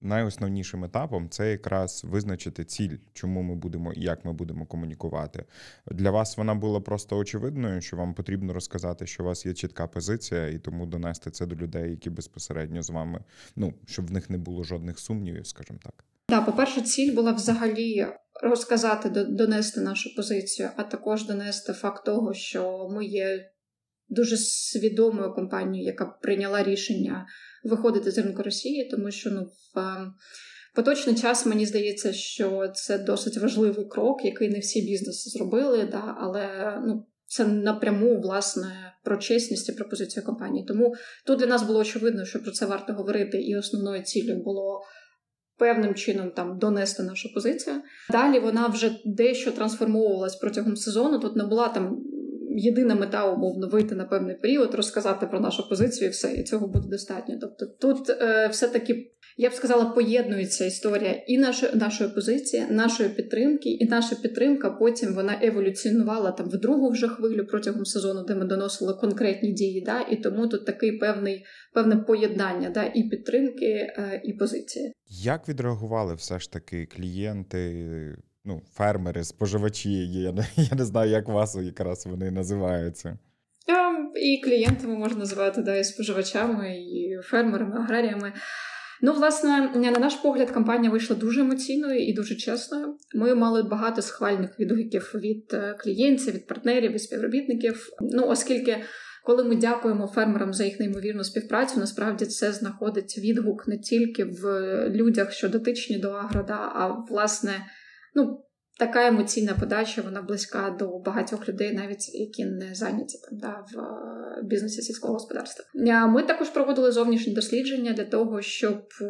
[0.00, 5.44] найосновнішим етапом це якраз визначити ціль, чому ми будемо і як ми будемо комунікувати.
[5.86, 9.86] Для вас вона була просто очевидною, що вам потрібно розказати, що у вас є чітка
[9.86, 13.24] позиція, і тому донести це до людей, які безпосередньо з вами,
[13.56, 16.04] ну щоб в них не було жодних сумнівів, скажімо так.
[16.26, 18.06] Так, по-перше, ціль була взагалі
[18.42, 23.50] розказати, донести нашу позицію, а також донести факт того, що ми є
[24.08, 27.26] дуже свідомою компанією, яка прийняла рішення
[27.64, 30.14] виходити з ринку Росії, тому що ну в ем,
[30.74, 36.16] поточний час мені здається, що це досить важливий крок, який не всі бізнеси зробили, да,
[36.20, 36.48] але
[36.86, 37.06] ну.
[37.32, 40.64] Це напряму власне про чесність і про позицію компанії.
[40.68, 40.94] Тому
[41.26, 44.82] тут для нас було очевидно, що про це варто говорити, і основною ціллю було
[45.60, 47.76] певним чином там донести нашу позицію.
[48.10, 51.18] Далі вона вже дещо трансформовувалась протягом сезону.
[51.18, 52.02] Тут не була там
[52.56, 56.68] єдина мета, умовно, вийти на певний період, розказати про нашу позицію, і все, і цього
[56.68, 57.38] буде достатньо.
[57.40, 59.12] Тобто, тут е, все-таки.
[59.36, 65.14] Я б сказала, поєднується історія і нашої нашої позиції, нашої підтримки, і наша підтримка потім
[65.14, 69.82] вона еволюціонувала там в другу вже хвилю протягом сезону, де ми доносили конкретні дії.
[69.86, 74.92] Да, І тому тут такий певний певне поєднання да, і підтримки, е, і позиції.
[75.08, 77.86] Як відреагували все ж таки клієнти?
[78.50, 83.18] Ну, фермери, споживачі, я не, я не знаю, як вас якраз вони називаються.
[84.22, 88.32] І клієнтами можна називати, да, і споживачами, і фермерами, аграріями.
[89.02, 92.96] Ну, власне, на наш погляд, кампанія вийшла дуже емоційною і дуже чесною.
[93.14, 97.88] Ми мали багато схвальних відгуків від е, клієнтів, від партнерів, від співробітників.
[98.00, 98.76] Ну, оскільки,
[99.24, 104.44] коли ми дякуємо фермерам за їх неймовірну співпрацю, насправді це знаходить відгук не тільки в
[104.90, 107.52] людях, що дотичні до агрода, а власне
[108.14, 108.44] ну,
[108.80, 113.80] така емоційна подача, вона близька до багатьох людей, навіть які не зайняті там да, в
[113.80, 115.64] е, бізнесі сільського господарства.
[116.06, 119.04] Ми також проводили зовнішні дослідження для того, щоб е,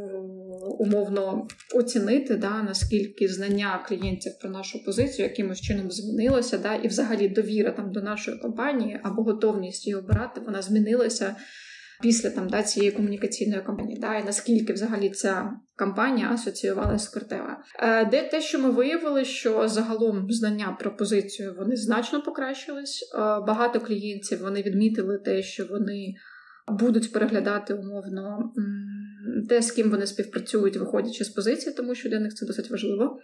[0.79, 7.29] умовно оцінити да, наскільки знання клієнтів про нашу позицію якимось чином змінилося, да, і взагалі
[7.29, 11.37] довіра там до нашої компанії або готовність її обирати, вона змінилася
[12.03, 17.63] після там да, цієї комунікаційної кампанії, да, і наскільки взагалі ця кампанія асоціювалася з Кортева.
[17.79, 23.11] Е, де те, що ми виявили, що загалом знання про позицію вони значно покращились.
[23.15, 26.15] Е, багато клієнтів вони відмітили те, що вони
[26.69, 28.53] будуть переглядати умовно
[29.49, 33.19] те, з ким вони співпрацюють, виходячи з позиції, тому що для них це досить важливо.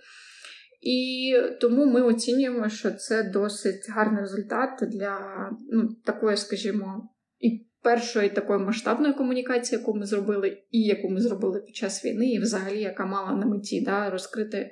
[0.83, 5.19] І тому ми оцінюємо, що це досить гарний результат для
[5.73, 7.09] ну, такої, скажімо,
[7.41, 12.33] і першої такої масштабної комунікації, яку ми зробили, і яку ми зробили під час війни,
[12.33, 14.71] і взагалі, яка мала на меті да, розкрити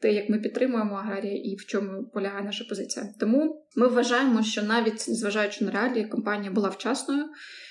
[0.00, 3.06] те, як ми підтримуємо аграрія і в чому полягає наша позиція.
[3.20, 7.24] Тому ми вважаємо, що навіть зважаючи на реалії, компанія була вчасною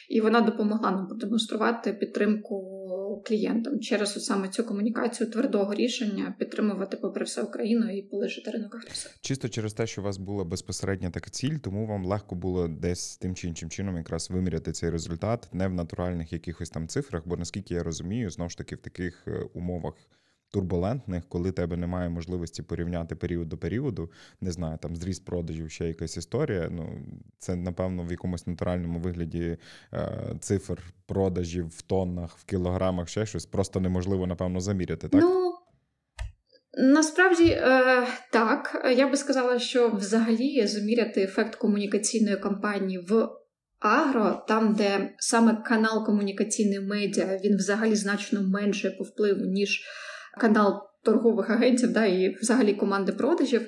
[0.10, 2.81] і вона допомогла нам продемонструвати підтримку
[3.23, 9.15] клієнтам через саме цю комунікацію твердого рішення підтримувати попри все Україну і полишити ринок агресора.
[9.21, 13.17] Чисто через те, що у вас була безпосередня така ціль, тому вам легко було десь
[13.17, 17.38] тим чи іншим чином якраз виміряти цей результат не в натуральних якихось там цифрах, бо
[17.38, 19.93] наскільки я розумію, знову ж таки в таких е, умовах
[20.51, 24.11] турбулентних, коли тебе немає можливості порівняти період до періоду,
[24.41, 26.69] не знаю, там зріст продажів, ще якась історія.
[26.71, 26.89] Ну
[27.39, 29.57] це напевно в якомусь натуральному вигляді
[29.93, 35.07] е, цифр продажів в тоннах, в кілограмах, ще щось просто неможливо, напевно, заміряти.
[35.07, 35.53] Так ну
[36.77, 38.91] насправді е, так.
[38.97, 43.29] Я би сказала, що взагалі заміряти ефект комунікаційної кампанії в.
[43.81, 49.83] Агро, там, де саме канал комунікаційний медіа, він взагалі значно менше по впливу, ніж
[50.38, 53.62] канал торгових агентів да, і взагалі команди продажів.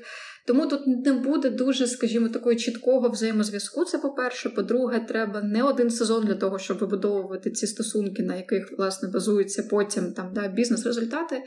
[0.48, 3.86] Тому тут не буде дуже, скажімо, такого чіткого взаємозв'язку.
[3.86, 4.50] Це по-перше.
[4.50, 9.64] По-друге, треба не один сезон для того, щоб вибудовувати ці стосунки, на яких власне базуються
[9.70, 11.44] потім там да, бізнес-результати.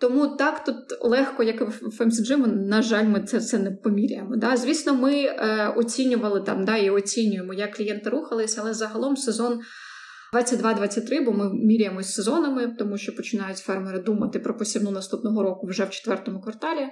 [0.00, 4.36] Тому так тут легко, як в FMCG, на жаль, ми це це не поміряємо.
[4.36, 4.56] Да?
[4.56, 9.60] Звісно, ми е, оцінювали там да, і оцінюємо, як клієнти рухалися, але загалом сезон
[10.32, 15.84] 22-23, бо ми міряємось сезонами, тому що починають фермери думати про посівну наступного року вже
[15.84, 16.88] в четвертому кварталі.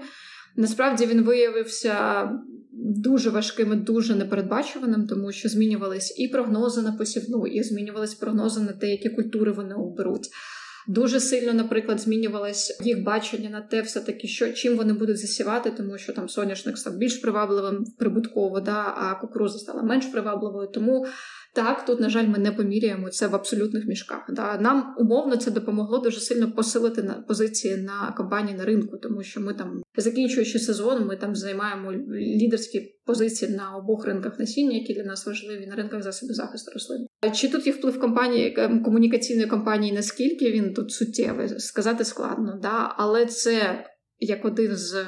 [0.57, 2.25] Насправді він виявився
[2.73, 8.61] дуже важким і дуже непередбачуваним, тому що змінювались і прогнози на посівну, і змінювались прогнози
[8.61, 10.31] на те, які культури вони оберуть.
[10.89, 15.71] Дуже сильно, наприклад, змінювалось їх бачення на те, все таки, що чим вони будуть засівати,
[15.71, 20.69] тому що там соняшник став більш привабливим прибутково, да, а кукуруза стала менш привабливою.
[20.69, 21.07] Тому
[21.55, 24.25] так, тут, на жаль, ми не поміряємо це в абсолютних мішках.
[24.29, 24.59] Да.
[24.59, 29.41] Нам умовно це допомогло дуже сильно посилити на позиції на компанії на ринку, тому що
[29.41, 35.05] ми там, закінчуючи сезон, ми там займаємо лідерські позиції на обох ринках насіння, які для
[35.05, 37.07] нас важливі на ринках засобів захисту рослин.
[37.35, 39.93] Чи тут є вплив компанії ем, комунікаційної компанії?
[39.93, 43.85] Наскільки він тут суттєвий, сказати складно, да, але це
[44.21, 45.07] як один з е,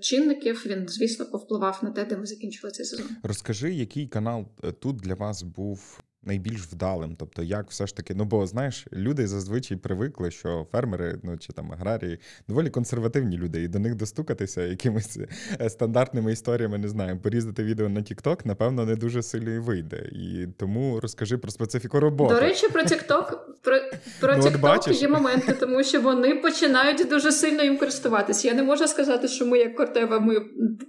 [0.00, 3.06] чинників, він звісно повпливав на те, де ми закінчили цей сезон.
[3.22, 7.16] Розкажи, який канал е, тут для вас був найбільш вдалим?
[7.18, 11.52] Тобто, як все ж таки, ну бо знаєш, люди зазвичай привикли, що фермери, ну чи
[11.52, 15.18] там аграрії, доволі консервативні люди, і до них достукатися якимись
[15.60, 19.96] е, стандартними історіями, не знаю, порізати відео на TikTok, напевно, не дуже сильно і вийде.
[20.12, 22.34] І тому розкажи про специфіку роботи.
[22.34, 23.76] До речі, про TikTok, про,
[24.20, 28.48] про ну, TikTok є моменти, тому що вони починають дуже сильно їм користуватися.
[28.48, 30.40] Я не можу сказати, що ми, як Кортева, ми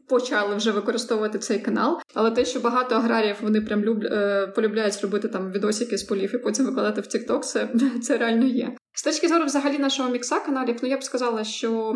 [0.08, 4.04] почали вже використовувати цей канал, але те, що багато аграріїв вони прям люб...
[4.04, 7.70] Е, полюбляють робити робити там відосики з полів і потім викладати в TikTok, це,
[8.04, 8.76] це реально є.
[8.94, 11.96] З точки зору взагалі нашого мікса каналів, ну я б сказала, що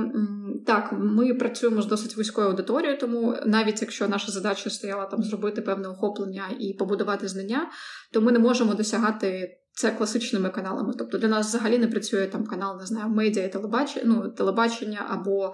[0.65, 5.61] так, ми працюємо з досить вузькою аудиторією, тому навіть якщо наша задача стояла там зробити
[5.61, 7.69] певне охоплення і побудувати знання,
[8.13, 9.55] то ми не можемо досягати.
[9.71, 10.93] Це класичними каналами.
[10.97, 15.05] Тобто для нас взагалі не працює там канал, не знаю, медіа і телебачення, ну, телебачення
[15.09, 15.53] або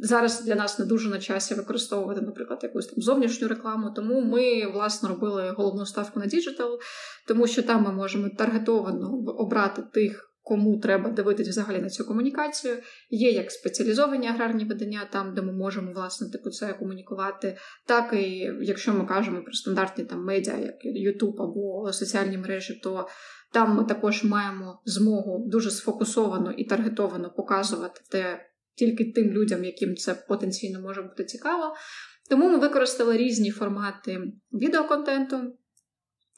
[0.00, 3.90] Зараз для нас не дуже на часі використовувати, наприклад, якусь там зовнішню рекламу.
[3.96, 6.78] Тому ми власне робили головну ставку на digital,
[7.28, 10.24] тому що там ми можемо таргетовано обрати тих.
[10.42, 12.76] Кому треба дивитись взагалі на цю комунікацію,
[13.10, 17.56] є як спеціалізовані аграрні видання, там де ми можемо власне типу це комунікувати,
[17.86, 23.08] так і якщо ми кажемо про стандартні там медіа, як YouTube або соціальні мережі, то
[23.52, 28.47] там ми також маємо змогу дуже сфокусовано і таргетовано показувати те,
[28.78, 31.74] тільки тим людям, яким це потенційно може бути цікаво.
[32.30, 34.20] Тому ми використали різні формати
[34.52, 35.58] відеоконтенту,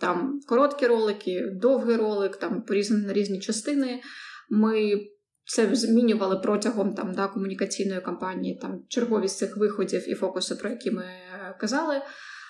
[0.01, 4.01] там короткі ролики, довгий ролик, там порізані на різні частини.
[4.51, 5.01] Ми
[5.45, 10.91] це змінювали протягом там, да, комунікаційної кампанії, там черговість цих виходів і фокуси, про які
[10.91, 11.05] ми
[11.61, 12.03] казали.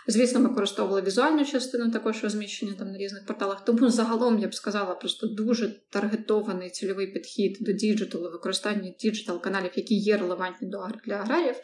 [0.06, 3.64] Звісно, ми використовували візуальну частину, також розміщення там на різних порталах.
[3.64, 9.40] Тому загалом я б сказала просто дуже таргетований цільовий підхід до digital у, використання digital
[9.40, 10.68] каналів, які є релевантні
[11.06, 11.56] для аграріїв.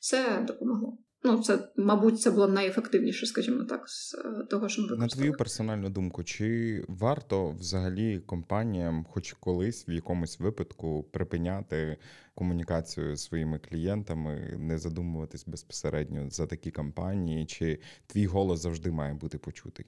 [0.00, 0.98] Це допомогло.
[1.26, 5.00] Ну, це, мабуть, це було найефективніше, скажімо так, з е, того, що ми використали.
[5.00, 11.96] На твою персональну думку, чи варто взагалі компаніям, хоч колись в якомусь випадку, припиняти
[12.34, 19.14] комунікацію з своїми клієнтами, не задумуватись безпосередньо за такі кампанії, чи твій голос завжди має
[19.14, 19.86] бути почутий?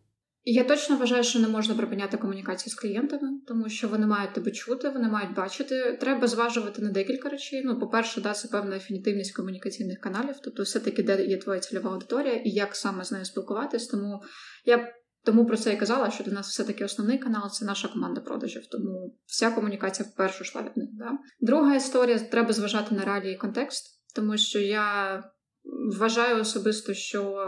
[0.49, 4.51] Я точно вважаю, що не можна припиняти комунікацію з клієнтами, тому що вони мають тебе
[4.51, 5.99] чути, вони мають бачити.
[6.01, 7.63] Треба зважувати на декілька речей.
[7.65, 12.35] Ну, по-перше, да, це певна ефінітивність комунікаційних каналів, тобто все-таки де є твоя цільова аудиторія
[12.35, 13.87] і як саме з нею спілкуватись.
[13.87, 14.23] Тому
[14.65, 14.93] я
[15.25, 18.67] тому про це і казала, що для нас все-таки основний канал це наша команда продажів.
[18.67, 20.89] Тому вся комунікація вперше йшла від них.
[20.93, 21.11] Да?
[21.41, 25.23] Друга історія треба зважати на реалії і контекст, тому що я
[25.99, 27.47] вважаю особисто, що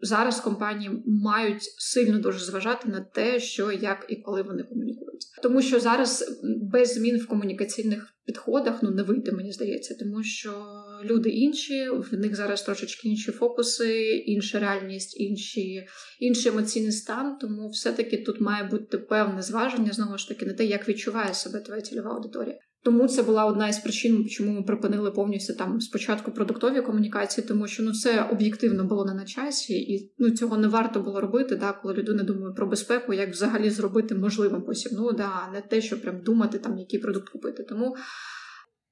[0.00, 5.62] зараз компанії мають сильно дуже зважати на те, що як і коли вони комунікують, тому
[5.62, 6.40] що зараз
[6.72, 10.66] без змін в комунікаційних підходах ну не вийде, мені здається, тому що
[11.04, 15.86] люди інші, в них зараз трошечки інші фокуси, інша реальність, інші,
[16.18, 17.38] інший емоційний стан.
[17.40, 21.60] Тому все-таки тут має бути певне зваження знову ж таки на те, як відчуває себе
[21.60, 22.58] твоя цільова аудиторія.
[22.82, 27.66] Тому це була одна із причин, чому ми припинили повністю там спочатку продуктові комунікації, тому
[27.66, 31.56] що ну все об'єктивно було не на часі, і ну цього не варто було робити,
[31.56, 36.02] да, коли людина думає про безпеку, як взагалі зробити можливим посівну, да, не те, що
[36.02, 37.62] прям думати, там який продукт купити.
[37.62, 37.96] Тому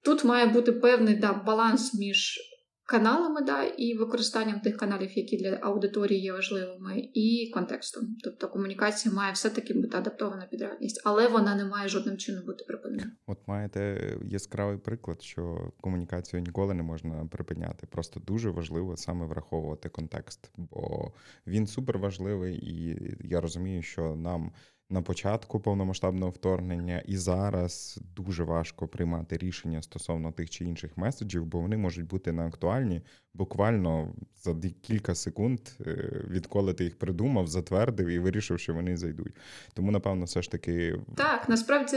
[0.05, 2.39] тут має бути певний да, баланс між
[2.87, 8.17] каналами, да, і використанням тих каналів, які для аудиторії є важливими, і контекстом.
[8.25, 12.65] Тобто комунікація має все-таки бути адаптована під реальність, але вона не має жодним чином бути
[12.65, 13.13] припинена.
[13.27, 17.87] От маєте яскравий приклад, що комунікацію ніколи не можна припиняти.
[17.87, 21.13] Просто дуже важливо саме враховувати контекст, бо
[21.47, 24.53] він супер важливий, і я розумію, що нам
[24.91, 31.45] на початку повномасштабного вторгнення, і зараз дуже важко приймати рішення стосовно тих чи інших меседжів,
[31.45, 33.03] бо вони можуть бути неактуальні
[33.35, 39.37] буквально за кілька секунд, е, відколи ти їх придумав, затвердив і вирішив, що вони зайдуть.
[39.75, 41.97] Тому, напевно, все ж таки так насправді.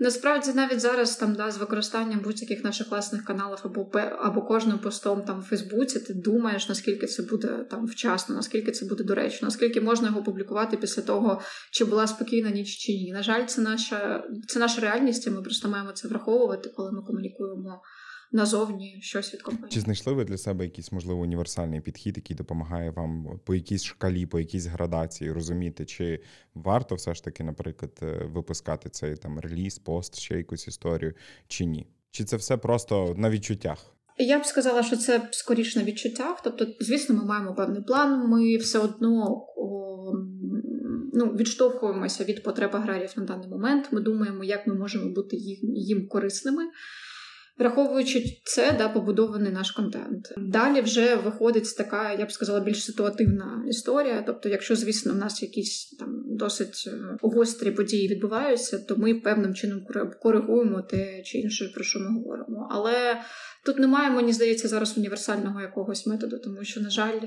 [0.00, 5.22] Насправді навіть зараз там да, з використанням будь-яких наших власних каналів або або кожним постом
[5.22, 9.80] там в Фейсбуці, ти думаєш, наскільки це буде там вчасно, наскільки це буде доречно, наскільки
[9.80, 11.40] можна його публікувати після того,
[11.72, 13.12] чи була спокійна ніч чи ні.
[13.12, 17.02] На жаль, це наша це наша реальність, і ми просто маємо це враховувати, коли ми
[17.02, 17.82] комунікуємо
[18.32, 19.70] назовні щось від компанії.
[19.72, 24.26] Чи знайшли ви для себе якийсь можливо універсальний підхід, який допомагає вам по якійсь шкалі,
[24.26, 26.20] по якійсь градації розуміти, чи
[26.54, 31.14] варто все ж таки, наприклад, е, випускати цей там реліз, пост, ще якусь історію,
[31.48, 31.86] чи ні?
[32.10, 33.94] Чи це все просто на відчуттях?
[34.18, 36.40] Я б сказала, що це скоріше на відчуттях.
[36.44, 38.28] Тобто, звісно, ми маємо певний план.
[38.28, 40.12] Ми все одно о,
[41.12, 43.88] ну, відштовхуємося від потреб аграріїв на даний момент.
[43.92, 46.62] Ми думаємо, як ми можемо бути їм, їм корисними.
[47.58, 50.34] Враховуючи це, да, побудований наш контент.
[50.36, 54.22] Далі вже виходить така, я б сказала, більш ситуативна історія.
[54.26, 59.54] Тобто, якщо, звісно, в нас якісь там досить е, гострі події відбуваються, то ми певним
[59.54, 59.80] чином
[60.22, 62.68] коригуємо те чи інше, про що ми говоримо.
[62.70, 63.20] Але
[63.64, 67.20] тут немає, мені здається, зараз універсального якогось методу, тому що, на жаль,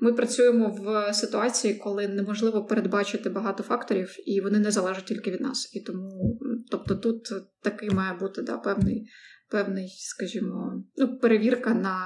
[0.00, 5.40] ми працюємо в ситуації, коли неможливо передбачити багато факторів, і вони не залежать тільки від
[5.40, 5.74] нас.
[5.74, 6.38] І тому,
[6.70, 9.08] тобто, тут такий має бути да, певний
[9.50, 11.96] певний, скажімо, ну, перевірка на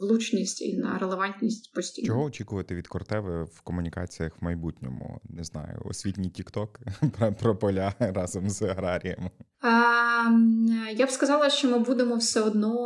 [0.00, 2.06] влучність і на релевантність постійно.
[2.06, 5.20] Чого очікувати від Кортеви в комунікаціях в майбутньому?
[5.24, 6.80] Не знаю, освітній тікток
[7.40, 9.30] про поля разом з аграріями?
[9.60, 10.24] А,
[10.96, 12.78] Я б сказала, що ми будемо все одно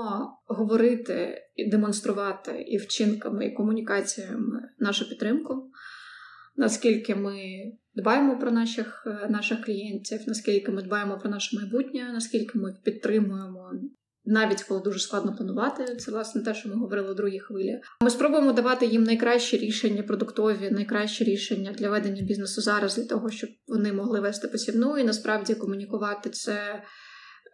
[0.46, 5.70] говорити і демонструвати і вчинками, і комунікаціями нашу підтримку.
[6.56, 7.36] Наскільки ми
[7.94, 12.82] дбаємо про наших е, наших клієнтів, наскільки ми дбаємо про наше майбутнє, наскільки ми їх
[12.82, 13.70] підтримуємо.
[14.24, 17.80] Навіть коли дуже складно планувати, це власне те, що ми говорили у другій хвилі.
[18.00, 23.30] Ми спробуємо давати їм найкращі рішення продуктові, найкращі рішення для ведення бізнесу зараз, для того,
[23.30, 26.82] щоб вони могли вести посівну і насправді комунікувати це.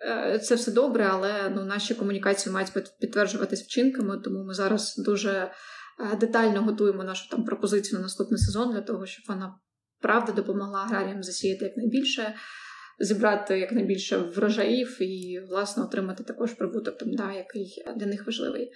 [0.00, 5.50] Е, це все добре, але ну наші комунікації мають підтверджуватись вчинками, тому ми зараз дуже
[6.20, 9.54] детально готуємо нашу там пропозицію на наступний сезон для того, щоб вона
[10.00, 12.34] правда допомогла аграріям засіяти якнайбільше,
[13.00, 18.72] зібрати якнайбільше врожаїв і, власне, отримати також прибуток, там, да, який для них важливий.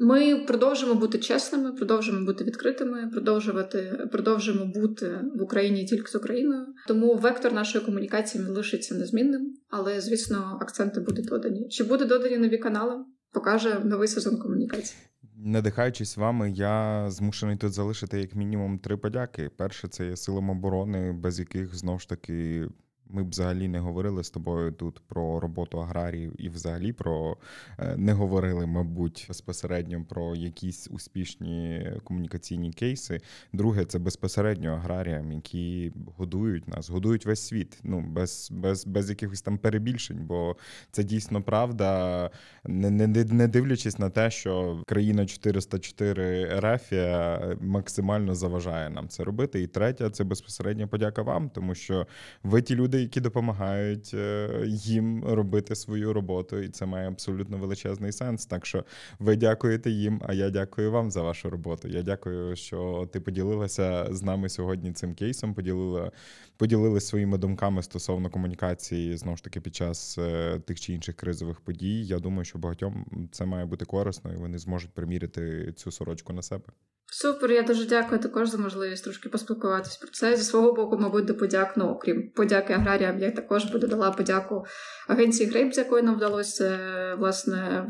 [0.00, 6.66] Ми продовжимо бути чесними, продовжуємо бути відкритими, продовжувати продовжуємо бути в Україні тільки з Україною.
[6.88, 11.68] Тому вектор нашої комунікації лишиться незмінним, але звісно, акценти будуть додані.
[11.68, 13.04] Чи буде додані нові канали?
[13.32, 14.98] Покаже новий сезон комунікації.
[15.40, 19.48] Надихаючись вами, я змушений тут залишити як мінімум три подяки.
[19.48, 22.68] Перше, це є силам оборони, без яких знову ж таки
[23.10, 27.36] ми б взагалі не говорили з тобою тут про роботу аграріїв і взагалі про
[27.78, 33.20] е, не говорили, мабуть, безпосередньо про якісь успішні комунікаційні кейси.
[33.52, 37.78] Друге, це безпосередньо аграріям, які годують нас, годують весь світ.
[37.82, 40.56] Ну без без, без якихось там перебільшень, бо
[40.90, 42.30] це дійсно правда,
[42.64, 49.62] не не, не дивлячись на те, що країна 404 Рефія максимально заважає нам це робити.
[49.62, 52.06] І третє, це безпосередньо подяка вам, тому що
[52.42, 57.58] ви ті люди люди, які допомагають е, їм робити свою роботу, і це має абсолютно
[57.58, 58.46] величезний сенс.
[58.46, 58.84] Так що
[59.18, 61.88] ви дякуєте їм, а я дякую вам за вашу роботу.
[61.88, 65.54] Я дякую, що ти поділилася з нами сьогодні цим кейсом.
[65.54, 66.12] Поділила
[66.56, 71.60] поділилися своїми думками стосовно комунікації знову ж таки під час е, тих чи інших кризових
[71.60, 72.04] подій.
[72.06, 76.42] Я думаю, що багатьом це має бути корисно, і вони зможуть приміряти цю сорочку на
[76.42, 76.64] себе.
[77.10, 80.36] Супер, я дуже дякую також за можливість трошки поспілкуватись про це.
[80.36, 84.66] Зі свого боку, мабуть, до подяк, ну окрім подяки аграріям, я також би додала подяку
[85.08, 86.78] агенції Грейп, з якою нам вдалося
[87.18, 87.86] власне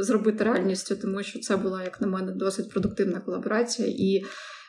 [0.00, 3.88] зробити реальністю, тому що це була, як на мене, досить продуктивна колаборація.
[3.88, 4.24] І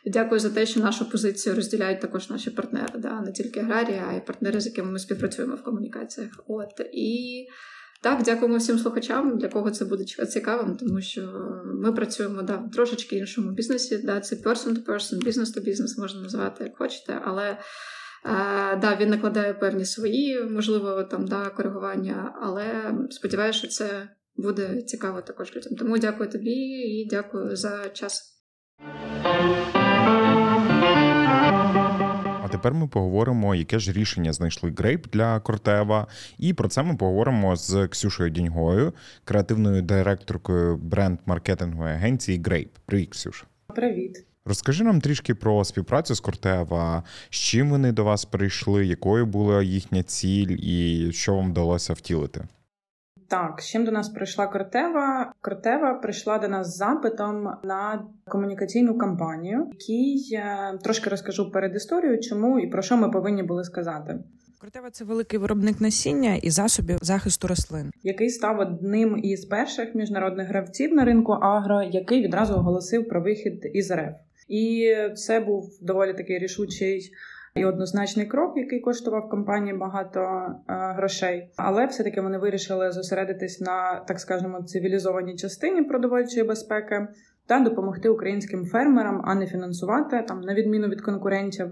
[0.05, 4.13] дякую за те, що нашу позицію розділяють також наші партнери, да, не тільки аграрії, а
[4.13, 6.31] й партнери, з якими ми співпрацюємо в комунікаціях.
[6.47, 7.47] От і.
[8.01, 11.21] Так, дякуємо всім слухачам, для кого це буде цікавим, тому що
[11.65, 13.97] ми працюємо да, в трошечки іншому бізнесі.
[13.97, 17.57] Да, Це person to person, бізнес to бізнес можна називати як хочете, але е,
[18.81, 25.21] да, він накладає певні свої, можливо, там да, коригування, але сподіваюся, що це буде цікаво
[25.21, 25.75] також людям.
[25.75, 28.35] Тому дякую тобі і дякую за час.
[32.59, 36.07] Тепер ми поговоримо, яке ж рішення знайшли Грейп для Кортева.
[36.37, 38.93] І про це ми поговоримо з Ксюшою Діньгою,
[39.23, 42.77] креативною директоркою бренд-маркетингової агенції Грейп.
[42.85, 43.45] Привіт, Ксюша.
[43.67, 44.25] Привіт.
[44.45, 49.63] Розкажи нам трішки про співпрацю з Кортева, з чим вони до вас прийшли, якою була
[49.63, 52.47] їхня ціль, і що вам вдалося втілити.
[53.29, 55.33] Так, з чим до нас прийшла Кортева?
[55.41, 62.19] Кортева прийшла до нас з запитом на комунікаційну кампанію, який я трошки розкажу перед історією,
[62.19, 64.19] чому і про що ми повинні були сказати.
[64.61, 70.47] Кортева це великий виробник насіння і засобів захисту рослин, який став одним із перших міжнародних
[70.47, 74.15] гравців на ринку агро, який відразу оголосив про вихід із РФ.
[74.47, 77.11] І це був доволі такий рішучий
[77.59, 81.49] і однозначний крок, який коштував компанії багато е, грошей.
[81.55, 87.07] Але все-таки вони вирішили зосередитись на так скажемо цивілізованій частині продовольчої безпеки.
[87.47, 91.71] Та допомогти українським фермерам, а не фінансувати там, на відміну від конкурентів,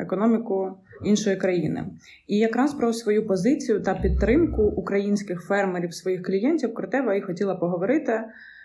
[0.00, 1.86] економіку іншої країни.
[2.26, 8.20] І якраз про свою позицію та підтримку українських фермерів, своїх клієнтів Кортева і хотіла поговорити.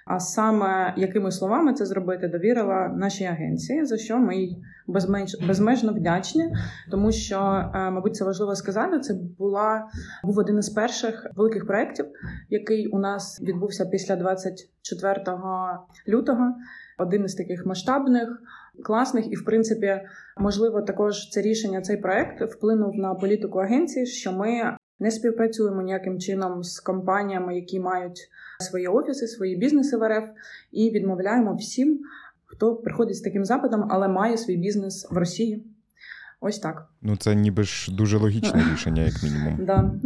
[0.05, 5.93] А саме якими словами це зробити, довірила нашій агенції, за що ми їй безмеж, безмежно
[5.93, 6.53] вдячні,
[6.91, 7.37] тому що,
[7.75, 8.99] е, мабуть, це важливо сказати.
[8.99, 9.87] Це була
[10.23, 12.05] був один із перших великих проєктів,
[12.49, 15.23] який у нас відбувся після 24
[16.07, 16.55] лютого.
[16.97, 18.29] Один із таких масштабних,
[18.83, 20.01] класних, і в принципі,
[20.37, 26.19] можливо, також це рішення, цей проект вплинув на політику агенції, що ми не співпрацюємо ніяким
[26.19, 28.29] чином з компаніями, які мають
[28.59, 30.29] свої офіси, свої бізнеси в РФ,
[30.71, 31.99] і відмовляємо всім,
[32.45, 35.74] хто приходить з таким запитом, але має свій бізнес в Росії.
[36.47, 36.87] Ось так.
[37.01, 39.65] Ну, це ніби ж дуже логічне рішення, як мінімум.
[39.65, 39.91] Да.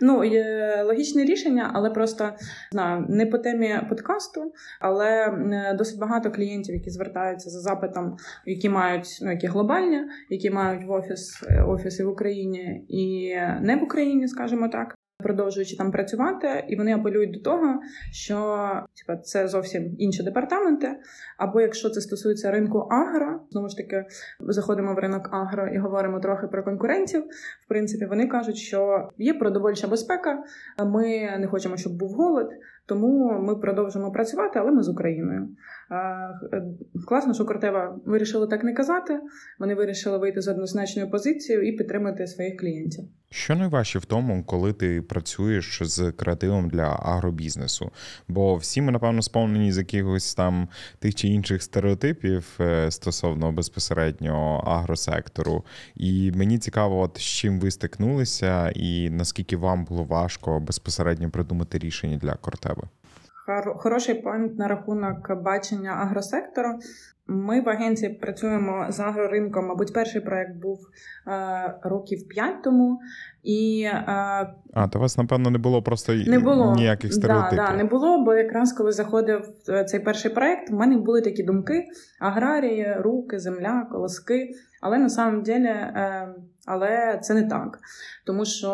[0.00, 2.32] Ну, є логічне рішення, але просто
[2.72, 5.32] знаю, не по темі подкасту, але
[5.78, 10.90] досить багато клієнтів, які звертаються за запитом, які мають ну, які глобальні, які мають в
[10.90, 16.94] офіс офіси в Україні і не в Україні, скажімо так продовжуючи там працювати, і вони
[16.94, 17.80] апелюють до того,
[18.12, 20.96] що типа це зовсім інші департаменти.
[21.38, 24.04] Або якщо це стосується ринку агро, знову ж таки
[24.40, 27.22] заходимо в ринок агро і говоримо трохи про конкурентів.
[27.64, 30.44] В принципі, вони кажуть, що є продовольча безпека.
[30.84, 32.50] Ми не хочемо, щоб був голод,
[32.86, 35.48] тому ми продовжимо працювати, але ми з Україною.
[35.90, 36.62] Е,
[37.06, 39.20] класно, що Кортева вирішили так не казати.
[39.58, 43.04] Вони вирішили вийти з однозначною позицією і підтримати своїх клієнтів.
[43.30, 47.90] Що найважче в тому, коли ти працюєш з креативом для агробізнесу?
[48.28, 50.68] Бо всі ми, напевно, сповнені з якихось там
[50.98, 55.64] тих чи інших стереотипів е, стосовно безпосередньо агросектору.
[55.94, 61.78] І мені цікаво, от з чим ви стикнулися, і наскільки вам було важко безпосередньо придумати
[61.78, 62.82] рішення для Кортеви?
[63.76, 66.68] Хороший поінт на рахунок бачення агросектору.
[67.30, 69.66] Ми в агенції працюємо з агроринком.
[69.66, 70.78] Мабуть, перший проект був
[71.26, 73.00] е, років п'ять тому.
[73.42, 74.04] І, е,
[74.74, 76.74] А, то вас, напевно, не було просто не було.
[76.74, 77.58] ніяких стереотипів.
[77.58, 81.20] Да, да, не було, бо якраз коли заходив е, цей перший проект, в мене були
[81.20, 81.84] такі думки:
[82.20, 84.50] аграрії, руки, земля, колоски.
[84.82, 86.28] Але на самом деле, е,
[86.68, 87.78] але це не так.
[88.26, 88.70] Тому що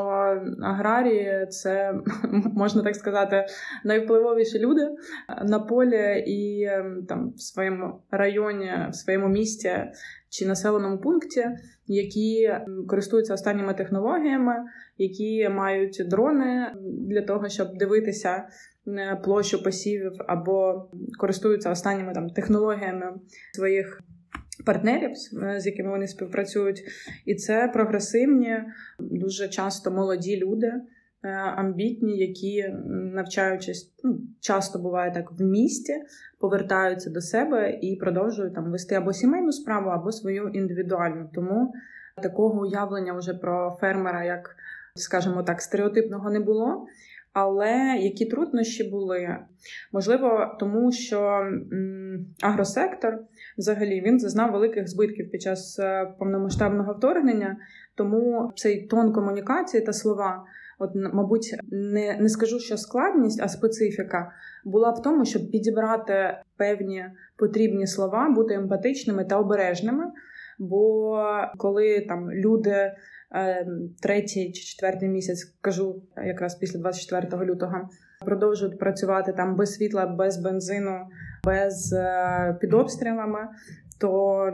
[0.62, 1.94] аграрії це,
[2.32, 3.46] можна так сказати,
[3.84, 4.88] найвпливовіші люди
[5.44, 9.70] на полі і ем, там в своєму районі, в своєму місті
[10.28, 11.46] чи населеному пункті,
[11.86, 12.54] які
[12.88, 14.54] користуються останніми технологіями,
[14.98, 16.66] які мають дрони
[17.08, 18.48] для того, щоб дивитися.
[19.24, 20.88] Площу посівів або
[21.18, 23.14] користуються останніми там технологіями
[23.52, 24.00] своїх
[24.66, 25.10] партнерів,
[25.42, 26.82] е, з якими вони співпрацюють,
[27.24, 28.58] і це прогресивні,
[28.98, 30.72] дуже часто молоді люди.
[31.24, 35.92] Е, амбітні, які навчаючись, ну часто буває так в місті,
[36.40, 41.30] повертаються до себе і продовжують там вести або сімейну справу, або свою індивідуальну.
[41.34, 41.72] Тому
[42.22, 44.56] такого уявлення вже про фермера, як
[44.94, 46.86] скажімо так, стереотипного не було.
[47.34, 49.38] Але які труднощі були?
[49.92, 51.42] Можливо, тому що
[52.42, 53.18] агросектор
[53.58, 57.56] взагалі він зазнав великих збитків під час е, повномасштабного вторгнення,
[57.94, 60.44] тому цей тон комунікації та слова,
[60.78, 64.32] от, мабуть, не, не скажу, що складність, а специфіка
[64.64, 67.04] була в тому, щоб підібрати певні
[67.36, 70.04] потрібні слова, бути емпатичними та обережними.
[70.58, 71.18] Бо
[71.58, 72.92] коли там люди
[74.02, 77.88] третій чи четвертий місяць кажу, якраз після 24 лютого,
[78.24, 81.06] продовжують працювати там без світла, без бензину,
[81.44, 83.48] без е, під обстрілами,
[84.00, 84.50] то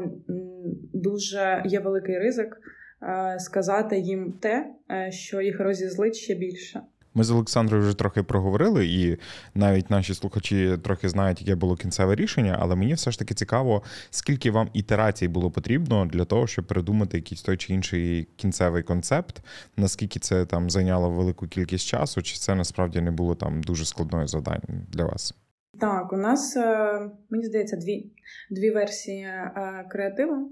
[0.93, 2.57] дуже є великий ризик
[3.03, 6.81] е, сказати їм те, е, що їх розізлить ще більше.
[7.15, 9.17] Ми з Олександрою вже трохи проговорили, і
[9.55, 13.83] навіть наші слухачі трохи знають, яке було кінцеве рішення, але мені все ж таки цікаво,
[14.11, 19.43] скільки вам ітерацій було потрібно для того, щоб придумати якийсь той чи інший кінцевий концепт,
[19.77, 24.27] наскільки це там зайняло велику кількість часу, чи це насправді не було там дуже складною
[24.27, 25.35] завданням для вас?
[25.81, 28.13] Так, у нас е, мені здається дві
[28.51, 30.51] дві версії е, креативу.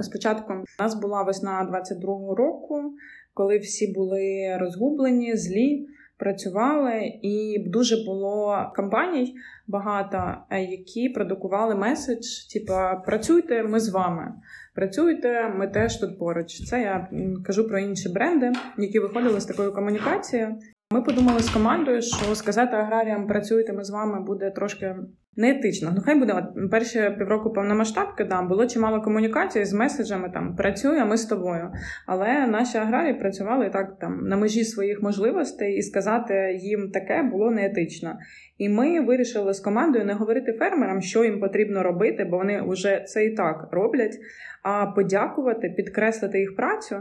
[0.00, 2.94] Спочатку у нас була весна 22-го року,
[3.34, 5.86] коли всі були розгублені, злі
[6.20, 9.34] працювали, і дуже було компаній
[9.66, 14.32] багато, е, які продукували меседж: типа працюйте, ми з вами.
[14.74, 16.68] Працюйте, ми теж тут поруч.
[16.68, 17.08] Це я
[17.46, 20.58] кажу про інші бренди, які виходили з такою комунікацією.
[20.94, 24.96] Ми подумали з командою, що сказати аграріям працюйте ми з вами буде трошки
[25.36, 25.92] неетично.
[25.94, 31.04] Ну хай буде от, перші півроку повномасштабки, да, було чимало комунікації з меседжами там працює,
[31.04, 31.72] ми з тобою.
[32.06, 37.50] Але наші аграрії працювали так там на межі своїх можливостей, і сказати їм таке було
[37.50, 38.18] неетично.
[38.58, 43.04] І ми вирішили з командою не говорити фермерам, що їм потрібно робити, бо вони вже
[43.06, 44.18] це і так роблять.
[44.62, 46.96] А подякувати, підкреслити їх працю,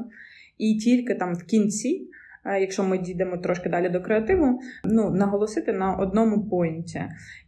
[0.58, 2.10] і тільки там в кінці
[2.46, 7.02] якщо ми дійдемо трошки далі до креативу, ну наголосити на одному поінті.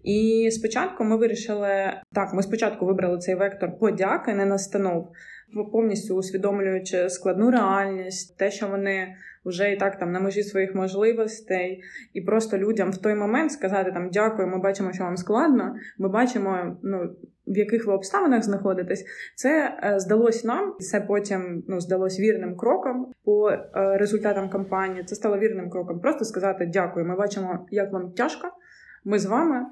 [0.04, 5.12] І спочатку ми вирішили так: ми спочатку вибрали цей вектор подяки, не настанов,
[5.72, 9.16] повністю усвідомлюючи складну реальність, те, що вони
[9.46, 11.84] вже і так там на межі своїх можливостей,
[12.14, 15.76] і просто людям в той момент сказати там дякую, ми бачимо, що вам складно.
[15.98, 17.10] Ми бачимо, ну
[17.48, 19.06] в яких ви обставинах знаходитесь.
[19.36, 23.68] Це е, здалось нам, це потім ну здалось вірним кроком по е,
[23.98, 25.04] результатам кампанії.
[25.04, 26.00] Це стало вірним кроком.
[26.00, 27.06] Просто сказати дякую.
[27.06, 28.48] Ми бачимо, як вам тяжко.
[29.06, 29.66] Ми з вами.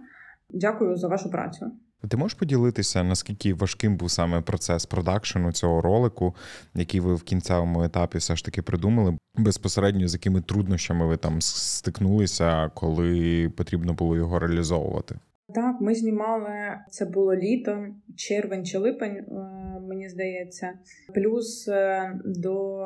[0.50, 1.72] Дякую за вашу працю.
[2.08, 6.36] Ти можеш поділитися, наскільки важким був саме процес продакшену цього ролику,
[6.76, 11.42] який ви в кінцевому етапі все ж таки придумали, безпосередньо з якими труднощами ви там
[11.42, 15.16] стикнулися, коли потрібно було його реалізовувати?
[15.56, 17.86] Так, ми знімали це було літо,
[18.16, 19.24] червень чи липень, е,
[19.90, 20.74] мені здається.
[21.14, 22.86] Плюс е, до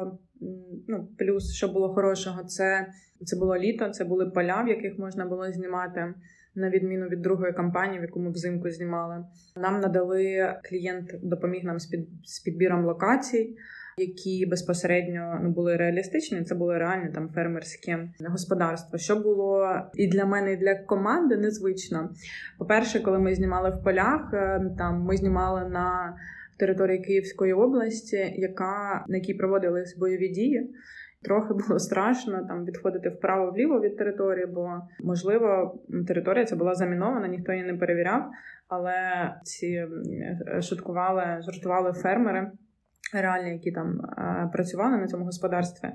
[0.88, 2.88] ну, плюс, що було хорошого, це
[3.26, 6.14] це було літо, це були поля, в яких можна було знімати
[6.56, 9.26] на відміну від другої кампанії, в яку ми взимку знімали.
[9.56, 13.58] Нам надали клієнт, допоміг нам з під з підбіром локацій.
[13.97, 17.97] Які безпосередньо ну були реалістичні, це були реальні там фермерські
[18.30, 18.99] господарства.
[18.99, 22.10] Що було і для мене, і для команди незвично.
[22.58, 26.18] По-перше, коли ми знімали в полях, е, там ми знімали на
[26.58, 30.74] території Київської області, яка на якій проводились бойові дії.
[31.24, 37.51] Трохи було страшно там відходити вправо-вліво від території, бо можливо територія ця була замінована, ніхто
[37.51, 38.32] її не перевіряв.
[38.67, 38.93] Але
[39.43, 39.88] ці
[40.61, 42.51] шуткували, жартували фермери,
[43.13, 43.99] реальні, які там
[44.53, 45.89] працювали на цьому господарстві.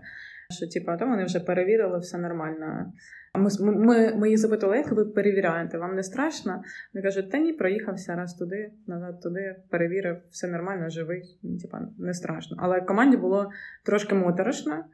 [0.52, 2.92] Що типу, то вони вже перевірили, все нормально.
[3.32, 5.78] А ми ми, ми їх запитали, як ви перевіряєте?
[5.78, 6.62] Вам не страшно?
[6.94, 11.22] Вони кажуть, та ні, проїхався раз туди, назад туди, перевірив, все нормально, живий,
[11.62, 12.56] типу, не страшно.
[12.60, 13.50] Але команді було
[13.84, 14.84] трошки моторошно.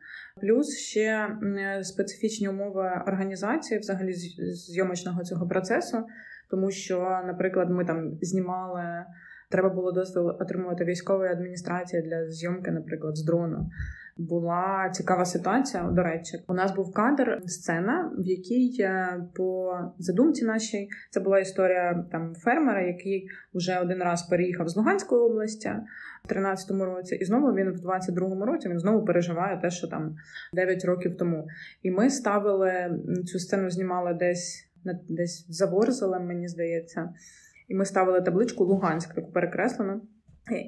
[0.40, 1.36] Плюс ще
[1.82, 6.06] специфічні умови організації, взагалі зйомочного цього процесу,
[6.50, 9.04] тому що, наприклад, ми там знімали.
[9.50, 13.70] Треба було дозвіл отримувати військової адміністрації для зйомки, наприклад, з дрону
[14.16, 15.82] була цікава ситуація.
[15.82, 21.38] До речі, у нас був кадр, сцена, в якій е, по задумці нашій це була
[21.38, 25.72] історія там фермера, який вже один раз переїхав з Луганської області
[26.24, 30.16] в 13-му році, і знову він в 22-му році він знову переживає те, що там
[30.52, 31.46] 9 років тому.
[31.82, 34.70] І ми ставили цю сцену, знімали десь
[35.08, 37.08] десь за Ворзелем, мені здається.
[37.68, 40.00] І ми ставили табличку Луганськ, таку перекреслену.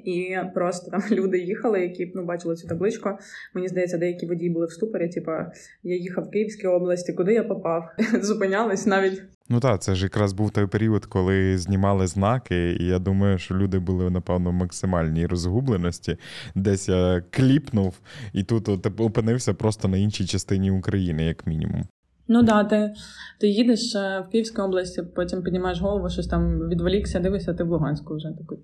[0.05, 3.09] І просто там люди їхали, які ну бачили цю табличку.
[3.53, 5.09] Мені здається, деякі водії були в ступорі.
[5.09, 5.51] Типа
[5.83, 7.89] я їхав в Київській області, куди я попав?
[8.21, 9.21] Зупинялись навіть.
[9.49, 13.55] Ну так, це ж якраз був той період, коли знімали знаки, і я думаю, що
[13.55, 16.17] люди були напевно в максимальній розгубленості.
[16.55, 17.99] Десь я кліпнув,
[18.33, 18.69] і тут
[18.99, 21.83] опинився просто на іншій частині України, як мінімум.
[22.27, 22.93] Ну да, ти
[23.39, 27.67] ти їдеш е, в Київській області, потім піднімаєш голову, щось там відволікся, дивишся, ти в
[27.67, 28.57] Луганську вже такий.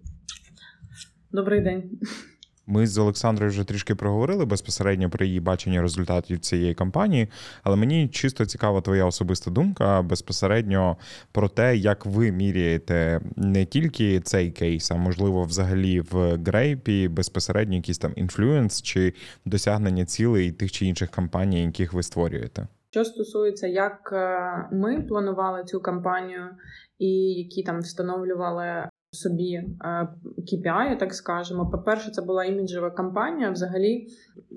[1.33, 1.99] Добрий день.
[2.67, 7.27] Ми з Олександрою вже трішки проговорили безпосередньо про її бачення результатів цієї кампанії,
[7.63, 10.97] але мені чисто цікава твоя особиста думка безпосередньо
[11.31, 17.75] про те, як ви міряєте не тільки цей кейс, а можливо, взагалі в грейпі безпосередньо
[17.75, 19.13] якийсь там інфлюенс чи
[19.45, 22.67] досягнення цілей тих чи інших кампаній, яких ви створюєте.
[22.89, 26.49] Що стосується, як е, ми планували цю кампанію,
[26.99, 29.63] і які там встановлювали собі
[30.37, 31.69] KPI, так скажемо.
[31.69, 33.51] По-перше, це була іміджева кампанія.
[33.51, 34.07] Взагалі,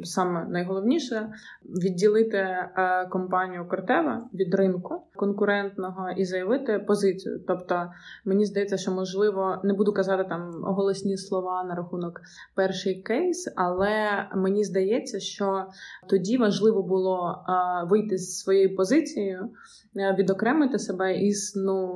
[0.04, 1.32] саме найголовніше
[1.64, 7.40] відділити е, компанію Кортева від ринку конкурентного і заявити позицію.
[7.46, 7.90] Тобто,
[8.24, 12.20] мені здається, що можливо не буду казати там голосні слова на рахунок
[12.54, 15.66] перший кейс, але мені здається, що
[16.08, 17.52] тоді важливо було е,
[17.86, 19.50] вийти з своєю позицією,
[19.96, 21.88] е, відокремити себе і ну,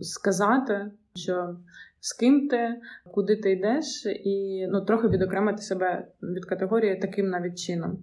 [0.00, 1.56] сказати, що
[2.00, 2.80] з ким ти,
[3.12, 8.02] куди ти йдеш, і ну, трохи відокремити себе від категорії таким навіть чином.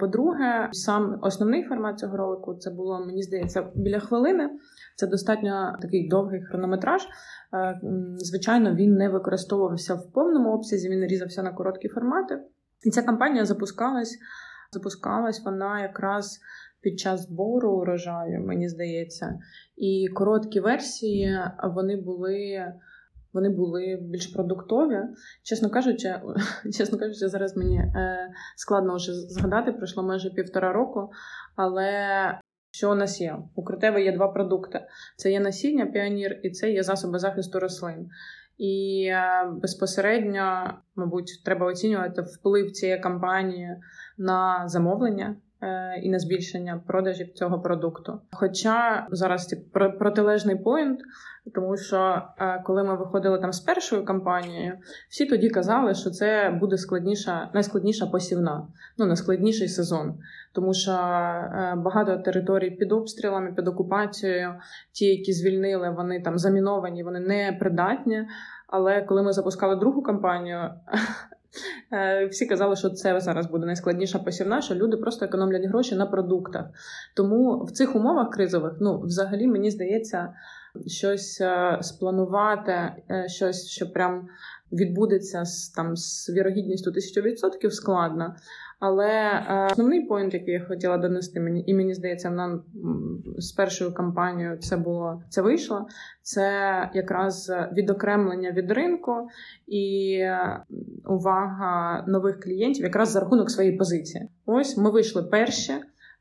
[0.00, 4.50] По-друге, сам основний формат цього ролику це було, мені здається, біля хвилини.
[4.96, 7.02] Це достатньо такий довгий хронометраж.
[7.02, 7.80] Е,
[8.16, 12.40] звичайно, він не використовувався в повному обсязі, він різався на короткі формати.
[12.84, 14.18] І ця кампанія запускалась.
[14.72, 16.40] Запускалась вона якраз
[16.80, 19.38] під час збору урожаю, мені здається.
[19.76, 21.38] І короткі версії
[21.74, 22.64] вони були
[23.32, 24.98] вони були більш продуктові.
[25.42, 26.20] Чесно кажучи,
[26.78, 31.10] чесно кажучи, зараз мені е, складно вже згадати, пройшло майже півтора року.
[31.56, 31.90] Але
[32.70, 33.38] що у нас є?
[33.54, 38.08] У Критеви є два продукти: це є насіння піонір, і це є засоби захисту рослин.
[38.58, 43.76] І е, безпосередньо, мабуть, треба оцінювати вплив цієї кампанії
[44.18, 45.36] на замовлення.
[45.62, 48.20] Е, і на збільшення продажів цього продукту.
[48.32, 49.56] Хоча зараз ці
[49.98, 51.00] протилежний поінт,
[51.54, 56.58] тому що е, коли ми виходили там з першою кампанією, всі тоді казали, що це
[56.60, 58.66] буде складніша, найскладніша посівна,
[58.98, 60.18] ну найскладніший сезон,
[60.52, 64.54] тому що е, багато територій під обстрілами, під окупацією,
[64.92, 68.26] ті, які звільнили, вони там заміновані, вони не придатні.
[68.68, 70.70] Але коли ми запускали другу кампанію,
[72.30, 76.66] всі казали, що це зараз буде найскладніша посівна, що люди просто економлять гроші на продуктах.
[77.16, 80.34] Тому в цих умовах кризових, ну, взагалі, мені здається,
[80.86, 82.72] щось е, спланувати,
[83.10, 84.28] е, щось, що прям
[84.72, 88.34] відбудеться з там з вірогідністю 1000% складно.
[88.84, 92.62] Але е, основний поінт, який я хотіла донести мені, і мені здається, нам
[93.38, 95.86] з першою кампанією це було це вийшло.
[96.22, 96.50] Це
[96.94, 99.28] якраз відокремлення від ринку
[99.66, 100.18] і
[101.06, 104.28] увага нових клієнтів, якраз за рахунок своєї позиції.
[104.46, 105.72] Ось ми вийшли перші.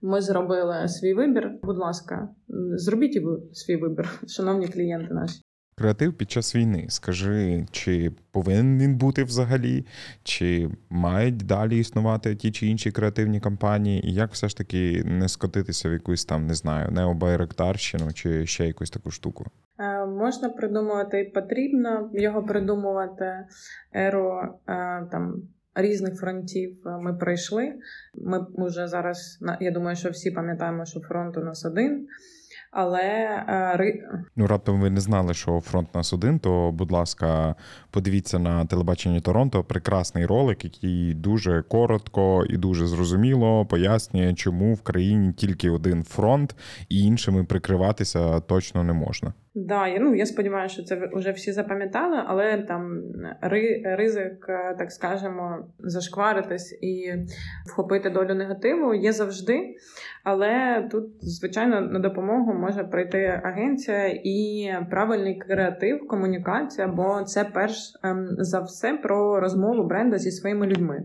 [0.02, 1.52] Ми зробили свій вибір.
[1.64, 2.30] Будь ласка,
[2.76, 5.42] зробіть і ви свій вибір, шановні клієнти наші.
[5.76, 6.86] Креатив під час війни.
[6.90, 9.86] Скажи, чи повинен він бути взагалі,
[10.24, 15.30] чи мають далі існувати ті чи інші креативні кампанії, і як все ж таки не
[15.30, 19.46] скотитися в якусь там, не знаю, необайректарщину чи ще якусь таку штуку?
[19.80, 23.46] Е, можна придумувати і потрібно його придумувати
[23.94, 25.42] еру е, там.
[25.76, 27.74] Різних фронтів ми пройшли.
[28.16, 32.08] Ми вже зараз я думаю, що всі пам'ятаємо, що фронт у нас один.
[32.72, 33.02] Але
[33.48, 33.78] е,
[34.36, 36.40] ну раптом ви не знали, що фронт нас один.
[36.40, 37.56] То, будь ласка,
[37.90, 39.64] подивіться на телебаченні Торонто.
[39.64, 46.56] Прекрасний ролик, який дуже коротко і дуже зрозуміло пояснює, чому в країні тільки один фронт,
[46.90, 49.34] і іншими прикриватися точно не можна.
[49.56, 53.02] Да, я ну я сподіваюся, що це вже всі запам'ятали, але там
[53.84, 57.14] ризик, е, так скажемо, зашкваритись і
[57.66, 59.76] вхопити долю негативу є завжди.
[60.24, 68.00] Але тут, звичайно, на допомогу може прийти агенція і правильний креатив, комунікація, бо це перш
[68.04, 71.04] ем, за все про розмову бренда зі своїми людьми.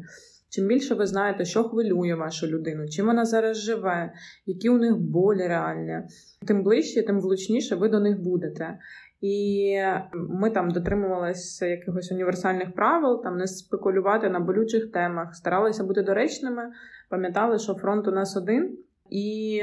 [0.57, 4.13] Чим більше ви знаєте, що хвилює вашу людину, чим вона зараз живе,
[4.47, 6.03] які у них болі реальні,
[6.47, 8.79] тим ближче, тим влучніше ви до них будете.
[9.21, 9.79] І
[10.13, 16.63] ми там дотримувалися якихось універсальних правил, там не спекулювати на болючих темах, старалися бути доречними,
[17.11, 18.79] пам'ятали, що фронт у нас один,
[19.11, 19.63] і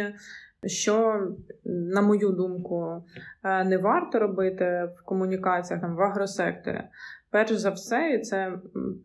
[0.65, 1.27] що,
[1.65, 3.03] на мою думку,
[3.43, 6.81] е, не варто робити в комунікаціях там, в агросекторі.
[7.33, 8.51] Перш за все, і це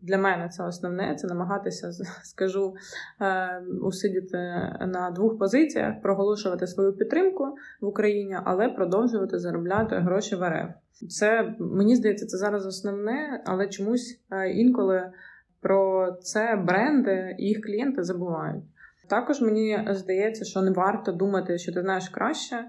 [0.01, 1.91] для мене це основне, це намагатися,
[2.23, 2.73] скажу,
[3.21, 4.37] е, усидіти
[4.87, 10.69] на двох позиціях, проголошувати свою підтримку в Україні, але продовжувати заробляти гроші в РФ.
[11.09, 15.11] Це мені здається, це зараз основне, але чомусь е, інколи
[15.61, 18.63] про це бренди і їх клієнти забувають.
[19.09, 22.65] Також мені здається, що не варто думати, що ти знаєш краще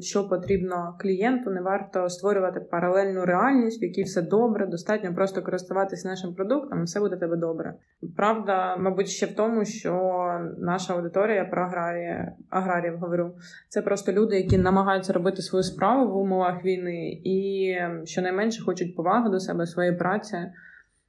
[0.00, 6.08] що потрібно клієнту, не варто створювати паралельну реальність, в якій все добре, достатньо просто користуватися
[6.08, 7.74] нашим продуктом, і все буде тебе добре.
[8.16, 10.22] Правда, мабуть, ще в тому, що
[10.58, 13.32] наша аудиторія про аграрії, аграріїв говорю,
[13.68, 17.74] це просто люди, які намагаються робити свою справу в умовах війни, і
[18.04, 20.38] щонайменше хочуть поваги до себе, своєї праці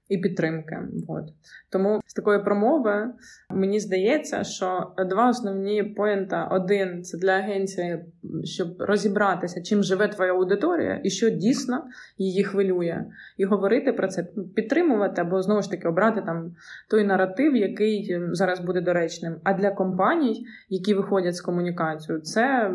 [0.10, 0.78] і підтримки.
[1.08, 1.24] От.
[1.70, 3.10] Тому з такої промови
[3.50, 8.06] мені здається, що два основні поінта: один це для агенції,
[8.44, 11.84] щоб розібратися, чим живе твоя аудиторія, і що дійсно
[12.18, 13.06] її хвилює,
[13.38, 16.56] і говорити про це, підтримувати або знову ж таки обрати там
[16.90, 19.36] той наратив, який зараз буде доречним.
[19.44, 22.72] А для компаній, які виходять з комунікацією, це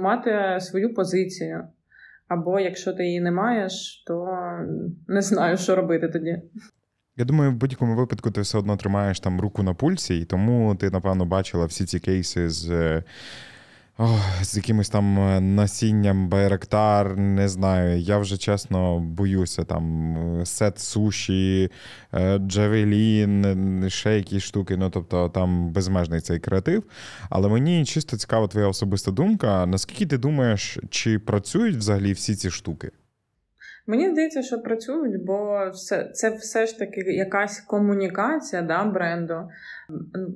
[0.00, 1.68] мати свою позицію.
[2.28, 4.28] Або якщо ти її не маєш, то
[5.08, 6.42] не знаю, що робити тоді.
[7.16, 10.74] Я думаю, в будь-якому випадку ти все одно тримаєш там руку на пульсі, і тому
[10.74, 13.02] ти, напевно, бачила всі ці кейси з
[14.42, 18.00] з якимось там е, насінням Байрактар, не знаю.
[18.00, 21.70] Я вже чесно боюся там сет суші,
[22.14, 24.76] е, Джавелін, ще якісь штуки.
[24.76, 26.84] Ну тобто там безмежний цей креатив.
[27.30, 29.66] Але мені чисто цікава твоя особиста думка.
[29.66, 32.90] Наскільки ти думаєш, чи працюють взагалі всі ці штуки?
[33.86, 39.48] Мені здається, що працюють, бо все це все ж таки якась комунікація да, бренду,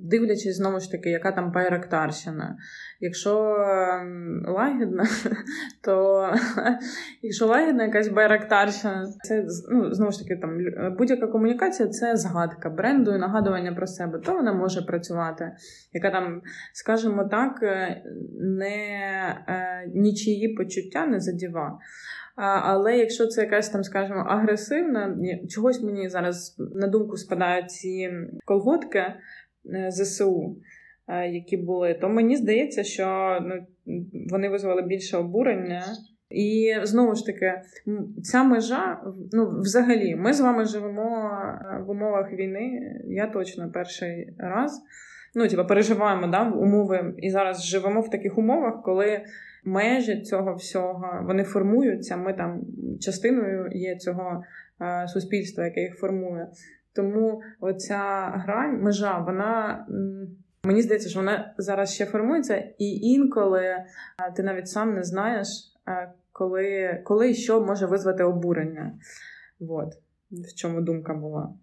[0.02, 2.56] дивлячись знову ж таки, яка там байрактарщина.
[3.00, 5.04] Якщо ем, лагідна,
[5.84, 6.26] то
[7.22, 10.58] якщо лагідна якась байрактарщина, це ну, знову ж таки там
[10.98, 15.52] будь-яка комунікація це згадка бренду і нагадування про себе, то вона може працювати.
[15.92, 16.42] Яка там,
[16.72, 18.02] скажімо так, е,
[18.40, 18.76] не
[19.48, 21.78] е, нічиї почуття не задіва.
[22.36, 25.16] Але якщо це якась там, скажімо, агресивна,
[25.48, 28.10] чогось мені зараз на думку спадають ці
[28.44, 29.14] колготки е,
[29.90, 30.56] ЗСУ,
[31.08, 33.66] е, які були, то мені здається, що ну,
[34.30, 35.84] вони визвали більше обурення.
[36.30, 37.62] І знову ж таки,
[38.22, 39.00] ця межа,
[39.32, 42.96] ну, взагалі, ми з вами живемо е, в умовах війни.
[43.04, 44.82] Я точно перший раз.
[45.34, 49.20] Ну, типу, переживаємо да, умови і зараз живемо в таких умовах, коли
[49.64, 52.16] межі цього всього вони формуються.
[52.16, 52.62] Ми там
[53.00, 54.42] частиною є цього
[54.80, 56.48] е, суспільства, яке їх формує.
[56.94, 59.86] Тому оця грань, межа, вона.
[60.64, 63.86] Мені здається, що вона зараз ще формується, і інколи е,
[64.36, 65.48] ти навіть сам не знаєш,
[65.88, 68.92] е, коли коли що може визвати обурення.
[69.68, 69.94] От
[70.30, 71.54] в чому думка була.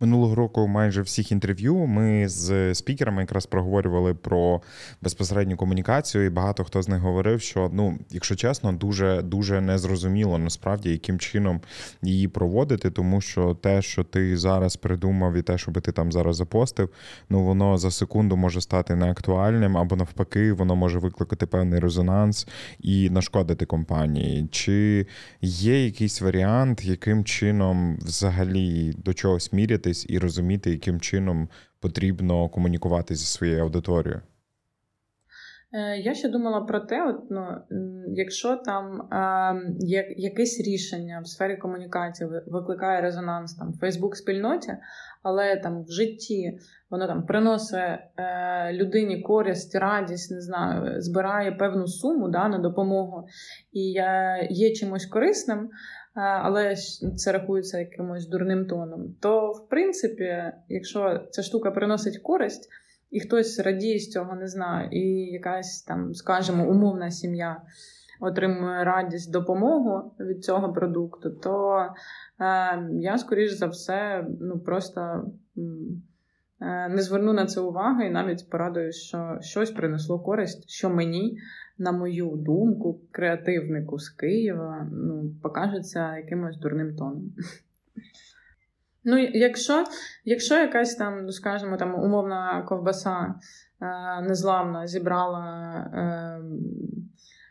[0.00, 4.62] Минулого року майже всіх інтерв'ю ми з спікерами якраз проговорювали про
[5.02, 10.38] безпосередню комунікацію, і багато хто з них говорив, що ну, якщо чесно, дуже дуже незрозуміло
[10.38, 11.60] насправді, яким чином
[12.02, 16.12] її проводити, тому що те, що ти зараз придумав, і те, що би ти там
[16.12, 16.90] зараз запостив,
[17.30, 22.48] ну воно за секунду може стати неактуальним, або навпаки, воно може викликати певний резонанс
[22.80, 24.48] і нашкодити компанії.
[24.50, 25.06] Чи
[25.42, 29.87] є якийсь варіант, яким чином взагалі до чогось міряти?
[29.88, 31.48] Дивитись і розуміти, яким чином
[31.80, 34.20] потрібно комунікувати зі своєю аудиторією?
[35.72, 37.46] Е, я ще думала про те, от, ну,
[38.08, 39.74] якщо там е,
[40.16, 44.76] якесь рішення в сфері комунікації викликає резонанс там в Фейсбук-спільноті,
[45.22, 46.58] але там в житті
[46.90, 53.26] воно там приносить е, людині користь, радість, не знаю, збирає певну суму да, на допомогу
[53.72, 53.80] і
[54.50, 55.70] є чимось корисним,
[56.20, 56.76] але
[57.16, 59.14] це рахується якимось дурним тоном.
[59.20, 62.68] То, в принципі, якщо ця штука приносить користь,
[63.10, 65.00] і хтось радіє з цього, не знаю, і
[65.32, 67.62] якась там, скажімо, умовна сім'я
[68.20, 71.78] отримує радість, допомогу від цього продукту, то
[72.40, 75.24] е, я, скоріш за все, ну просто.
[76.60, 81.38] Е, не зверну на це уваги і навіть порадую, що щось принесло користь, що мені
[81.78, 87.32] на мою думку, креативнику з Києва ну, покажеться якимось дурним тоном.
[89.04, 89.84] Ну, якщо
[90.24, 93.34] якщо якась там, ну, скажімо, там умовна ковбаса
[93.80, 96.40] е, незламна зібрала, е,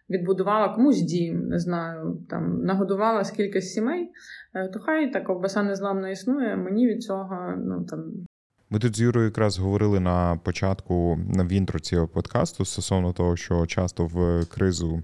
[0.10, 4.12] відбудувала комусь дім, не знаю, там нагодувала скільки сімей,
[4.56, 8.14] е, то хай та ковбаса незламна існує, мені від цього ну, там,
[8.70, 13.66] ми тут з Юрою якраз говорили на початку в інтро цього подкасту стосовно того, що
[13.66, 15.04] часто в кризу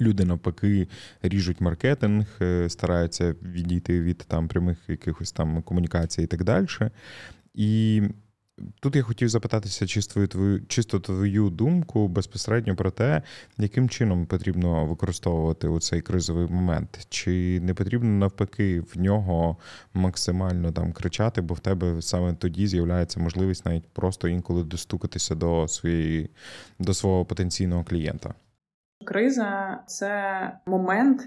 [0.00, 0.88] люди навпаки
[1.22, 6.66] ріжуть маркетинг, е, стараються відійти від там прямих якихось там комунікацій і так далі.
[7.54, 8.02] І
[8.80, 13.22] Тут я хотів запитатися чисто твою, чисто твою думку безпосередньо про те,
[13.58, 19.56] яким чином потрібно використовувати у цей кризовий момент, чи не потрібно навпаки в нього
[19.94, 25.68] максимально там кричати, бо в тебе саме тоді з'являється можливість навіть просто інколи достукатися до
[25.68, 26.30] своєї
[26.78, 28.34] до свого потенційного клієнта.
[29.04, 30.12] Криза це
[30.66, 31.22] момент,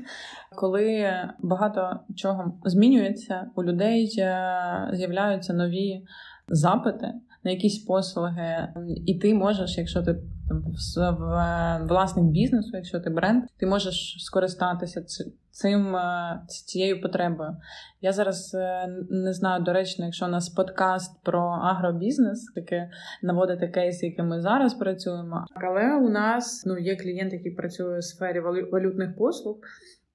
[0.55, 6.05] коли багато чого змінюється, у людей е, з'являються нові
[6.47, 7.13] запити
[7.43, 8.67] на якісь послуги,
[9.05, 10.15] і ти можеш, якщо ти
[10.49, 15.03] в власник бізнесу, якщо ти бренд, ти можеш скористатися
[15.51, 17.57] цим е, цією потребою.
[18.01, 22.89] Я зараз е, не знаю доречно, якщо у нас подкаст про агробізнес, таке
[23.21, 25.45] наводити кейс, яким ми зараз працюємо.
[25.55, 28.39] Але у нас ну є клієнт, який працює у сфері
[28.71, 29.57] валютних послуг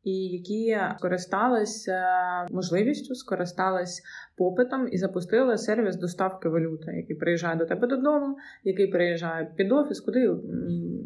[0.04, 2.02] і які скористалися
[2.50, 4.02] можливістю, скористались
[4.36, 10.00] попитом і запустили сервіс доставки валюти, який приїжджає до тебе додому, який приїжджає під офіс,
[10.00, 10.36] куди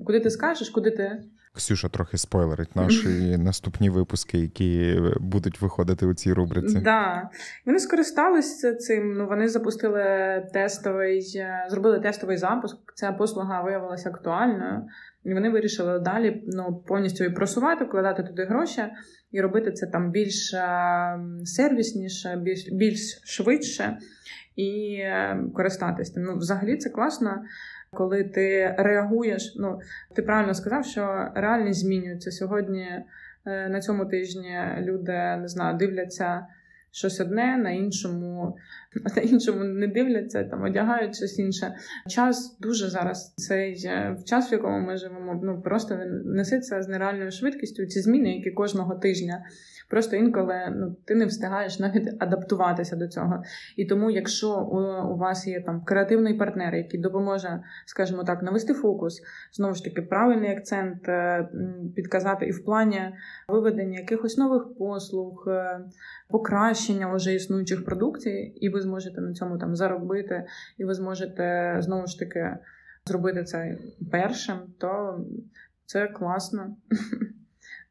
[0.07, 1.23] куди ти скажеш, куди ти.
[1.55, 6.81] Ксюша трохи спойлерить наші наступні випуски, які будуть виходити у цій рубриці.
[6.81, 7.29] Да.
[7.67, 9.15] Вони скористалися цим.
[9.15, 10.03] Ну вони запустили
[10.53, 12.77] тестовий, е, зробили тестовий запуск.
[12.95, 14.85] Ця послуга виявилася актуальною.
[15.25, 18.83] І вони вирішили далі ну, повністю її просувати, вкладати туди гроші
[19.33, 20.55] і робити це там більш
[21.45, 23.99] сервісніше, більш більш швидше
[24.57, 26.23] і е, користатись тим.
[26.23, 27.45] Ну, взагалі це класно,
[27.93, 29.55] коли ти реагуєш.
[29.57, 29.81] Ну,
[30.15, 32.89] ти правильно сказав, що реальність змінюється сьогодні.
[33.47, 36.47] Е, на цьому тижні люди не знаю, дивляться
[36.91, 38.57] щось одне, на іншому
[39.17, 41.75] на іншому не дивляться, там одягають щось інше.
[42.09, 43.77] Час дуже зараз цей
[44.27, 47.87] час, в якому ми живемо, ну просто несеться з нереальною швидкістю.
[47.87, 49.45] Ці зміни, які кожного тижня.
[49.93, 53.43] Просто інколи ну ти не встигаєш навіть адаптуватися до цього.
[53.77, 54.79] І тому, якщо у,
[55.15, 59.23] у вас є там креативний партнер, який допоможе, скажімо так, навести фокус,
[59.53, 61.49] знову ж таки, правильний акцент е,
[61.97, 63.01] підказати і в плані
[63.49, 65.81] виведення якихось нових послуг, е,
[66.29, 70.45] покращення вже існуючих продукцій, і ви зможете на цьому там заробити,
[70.79, 72.57] і ви зможете знову ж таки
[73.07, 73.79] зробити це
[74.11, 75.21] першим, то
[75.87, 76.77] це класно.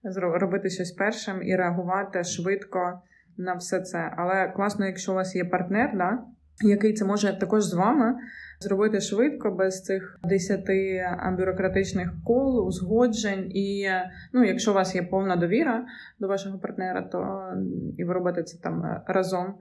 [0.15, 3.01] Робити щось першим і реагувати швидко
[3.37, 4.13] на все це.
[4.17, 6.19] Але класно, якщо у вас є партнер, да,
[6.63, 8.15] який це може також з вами
[8.59, 11.05] зробити швидко, без цих десяти
[11.37, 13.51] бюрократичних кол, узгоджень.
[13.51, 13.89] І
[14.33, 15.85] ну, якщо у вас є повна довіра
[16.19, 17.51] до вашого партнера, то
[17.97, 19.55] і ви робите це там разом,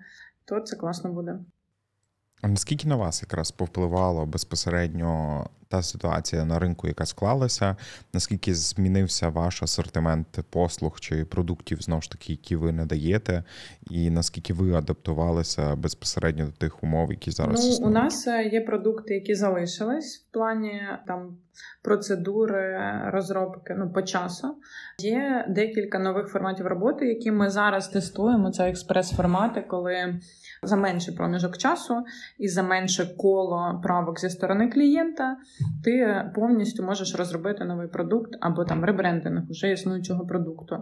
[0.50, 1.38] то це класно буде.
[2.42, 7.76] А наскільки на вас якраз повпливало безпосередньо та ситуація на ринку, яка склалася?
[8.14, 13.44] Наскільки змінився ваш асортимент послуг чи продуктів, знову ж таки, які ви надаєте,
[13.90, 17.96] і наскільки ви адаптувалися безпосередньо до тих умов, які зараз Ну, існують?
[17.96, 21.36] у нас е, є продукти, які залишились в плані там
[21.82, 24.56] процедури розробки ну по часу.
[24.98, 28.50] Є декілька нових форматів роботи, які ми зараз тестуємо.
[28.50, 30.20] Це експрес-формати, коли
[30.62, 32.04] за менший проміжок часу
[32.38, 35.36] і за менше коло правок зі сторони клієнта
[35.84, 40.76] ти повністю можеш розробити новий продукт або там ребрендинг вже існуючого продукту,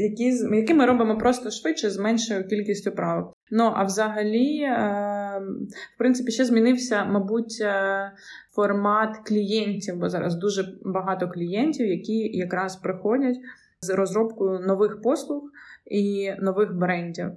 [0.00, 0.24] які
[0.56, 3.36] які ми робимо просто швидше з меншою кількістю правок.
[3.50, 5.42] Ну а взагалі, е,
[5.94, 8.12] в принципі, ще змінився, мабуть, е,
[8.52, 13.36] формат клієнтів, бо зараз дуже багато клієнтів, які якраз приходять
[13.80, 15.42] з розробкою нових послуг
[15.86, 17.30] і нових брендів,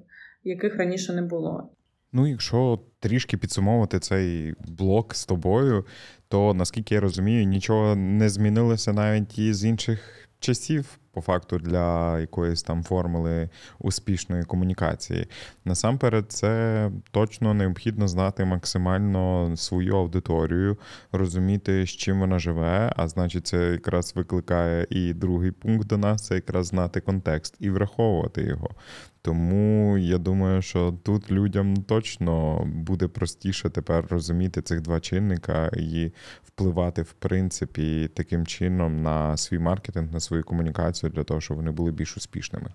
[0.44, 1.70] яких раніше не було.
[2.16, 5.86] Ну, якщо трішки підсумовувати цей блок з тобою,
[6.34, 12.20] то наскільки я розумію, нічого не змінилося навіть і з інших часів по факту для
[12.20, 15.28] якоїсь там формули успішної комунікації.
[15.66, 20.78] Насамперед, це точно необхідно знати максимально свою аудиторію,
[21.12, 22.94] розуміти, з чим вона живе.
[22.96, 27.70] А значить, це якраз викликає і другий пункт до нас це якраз знати контекст і
[27.70, 28.70] враховувати його.
[29.26, 36.12] Тому я думаю, що тут людям точно буде простіше тепер розуміти цих два чинника і
[36.44, 41.72] впливати в принципі таким чином на свій маркетинг, на свою комунікацію для того, щоб вони
[41.72, 42.70] були більш успішними.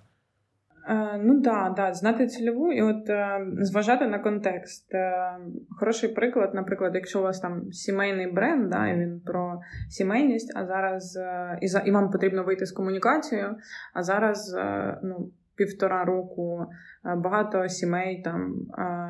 [0.88, 4.94] Е, ну да, да, знати цільову і от е, зважати на контекст.
[4.94, 5.36] Е,
[5.78, 10.66] хороший приклад, наприклад, якщо у вас там сімейний бренд, да, і він про сімейність, а
[10.66, 11.18] зараз
[11.62, 13.56] і і вам потрібно вийти з комунікацією,
[13.94, 14.56] а зараз
[15.02, 16.66] ну, півтора року
[17.04, 18.54] е, багато сімей там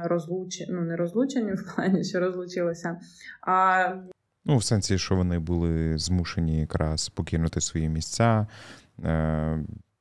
[0.05, 3.01] розлучені, ну не розлучені в плані, що розлучилися.
[3.47, 3.89] а
[4.45, 8.47] Ну, в сенсі, що вони були змушені якраз покинути свої місця,
[9.05, 9.59] е,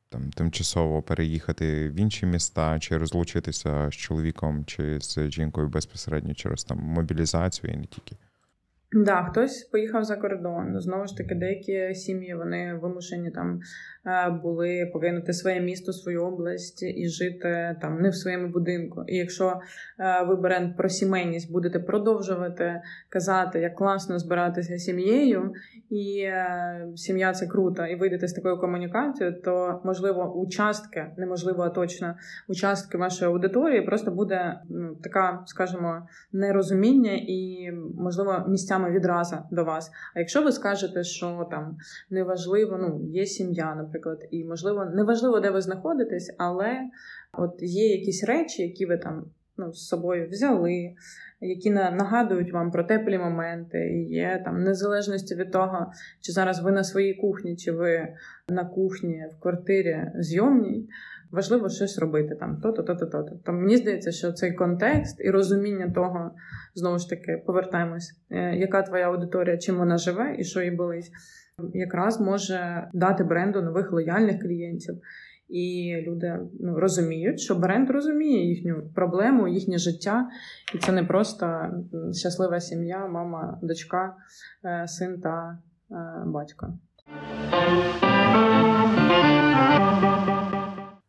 [0.09, 6.63] там тимчасово переїхати в інші міста, чи розлучитися з чоловіком чи з жінкою безпосередньо через
[6.63, 8.15] там мобілізацію і не тільки.
[8.91, 10.81] Да, хтось поїхав за кордон.
[10.81, 13.59] Знову ж таки, деякі сім'ї вони вимушені там
[14.05, 19.03] е, були покинути своє місто, свою область і жити там не в своєму будинку.
[19.07, 19.53] І якщо
[19.99, 25.53] е, ви бренд про сімейність будете продовжувати казати, як класно збиратися сім'єю,
[25.89, 31.69] і е, сім'я це круто, і вийдете з такою комунікацією, то можливо участки, неможливо, а
[31.69, 32.15] точно
[32.47, 38.45] участки вашої аудиторії просто буде ну, така, скажімо, нерозуміння і можливо
[38.77, 39.91] місцями відраза до вас.
[40.15, 41.77] А якщо ви скажете, що там
[42.09, 46.77] неважливо, ну є сім'я, наприклад, і можливо, неважливо, де ви знаходитесь, але
[47.33, 49.25] от є якісь речі, які ви там
[49.57, 50.93] ну, з собою взяли,
[51.41, 56.63] які на- нагадують вам про теплі моменти, і є там незалежності від того, чи зараз
[56.63, 58.07] ви на своїй кухні, чи ви
[58.49, 60.89] на кухні в квартирі зйомній.
[61.31, 63.35] Важливо щось робити там, то-то, то-то, то-то.
[63.45, 66.31] То мені здається, що цей контекст і розуміння того,
[66.75, 71.11] знову ж таки, повертаємось, е, яка твоя аудиторія, чим вона живе і що їй болить,
[71.73, 74.95] якраз може дати бренду нових лояльних клієнтів.
[75.49, 80.29] І люди ну, розуміють, що бренд розуміє їхню проблему, їхнє життя,
[80.75, 81.71] і це не просто
[82.13, 84.15] щаслива сім'я, мама, дочка,
[84.65, 85.57] е, син та
[85.91, 86.73] е, батько.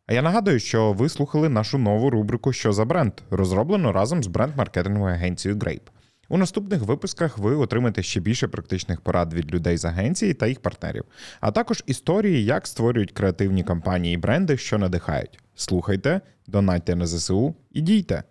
[0.09, 4.27] А я нагадую, що ви слухали нашу нову рубрику Що за бренд, розроблену разом з
[4.27, 5.87] бренд-маркетинговою агенцією Grape.
[6.29, 10.59] У наступних випусках ви отримаєте ще більше практичних порад від людей з агенції та їх
[10.59, 11.03] партнерів,
[11.41, 15.39] а також історії, як створюють креативні кампанії і бренди, що надихають.
[15.55, 18.23] Слухайте, донайте на ЗСУ і дійте.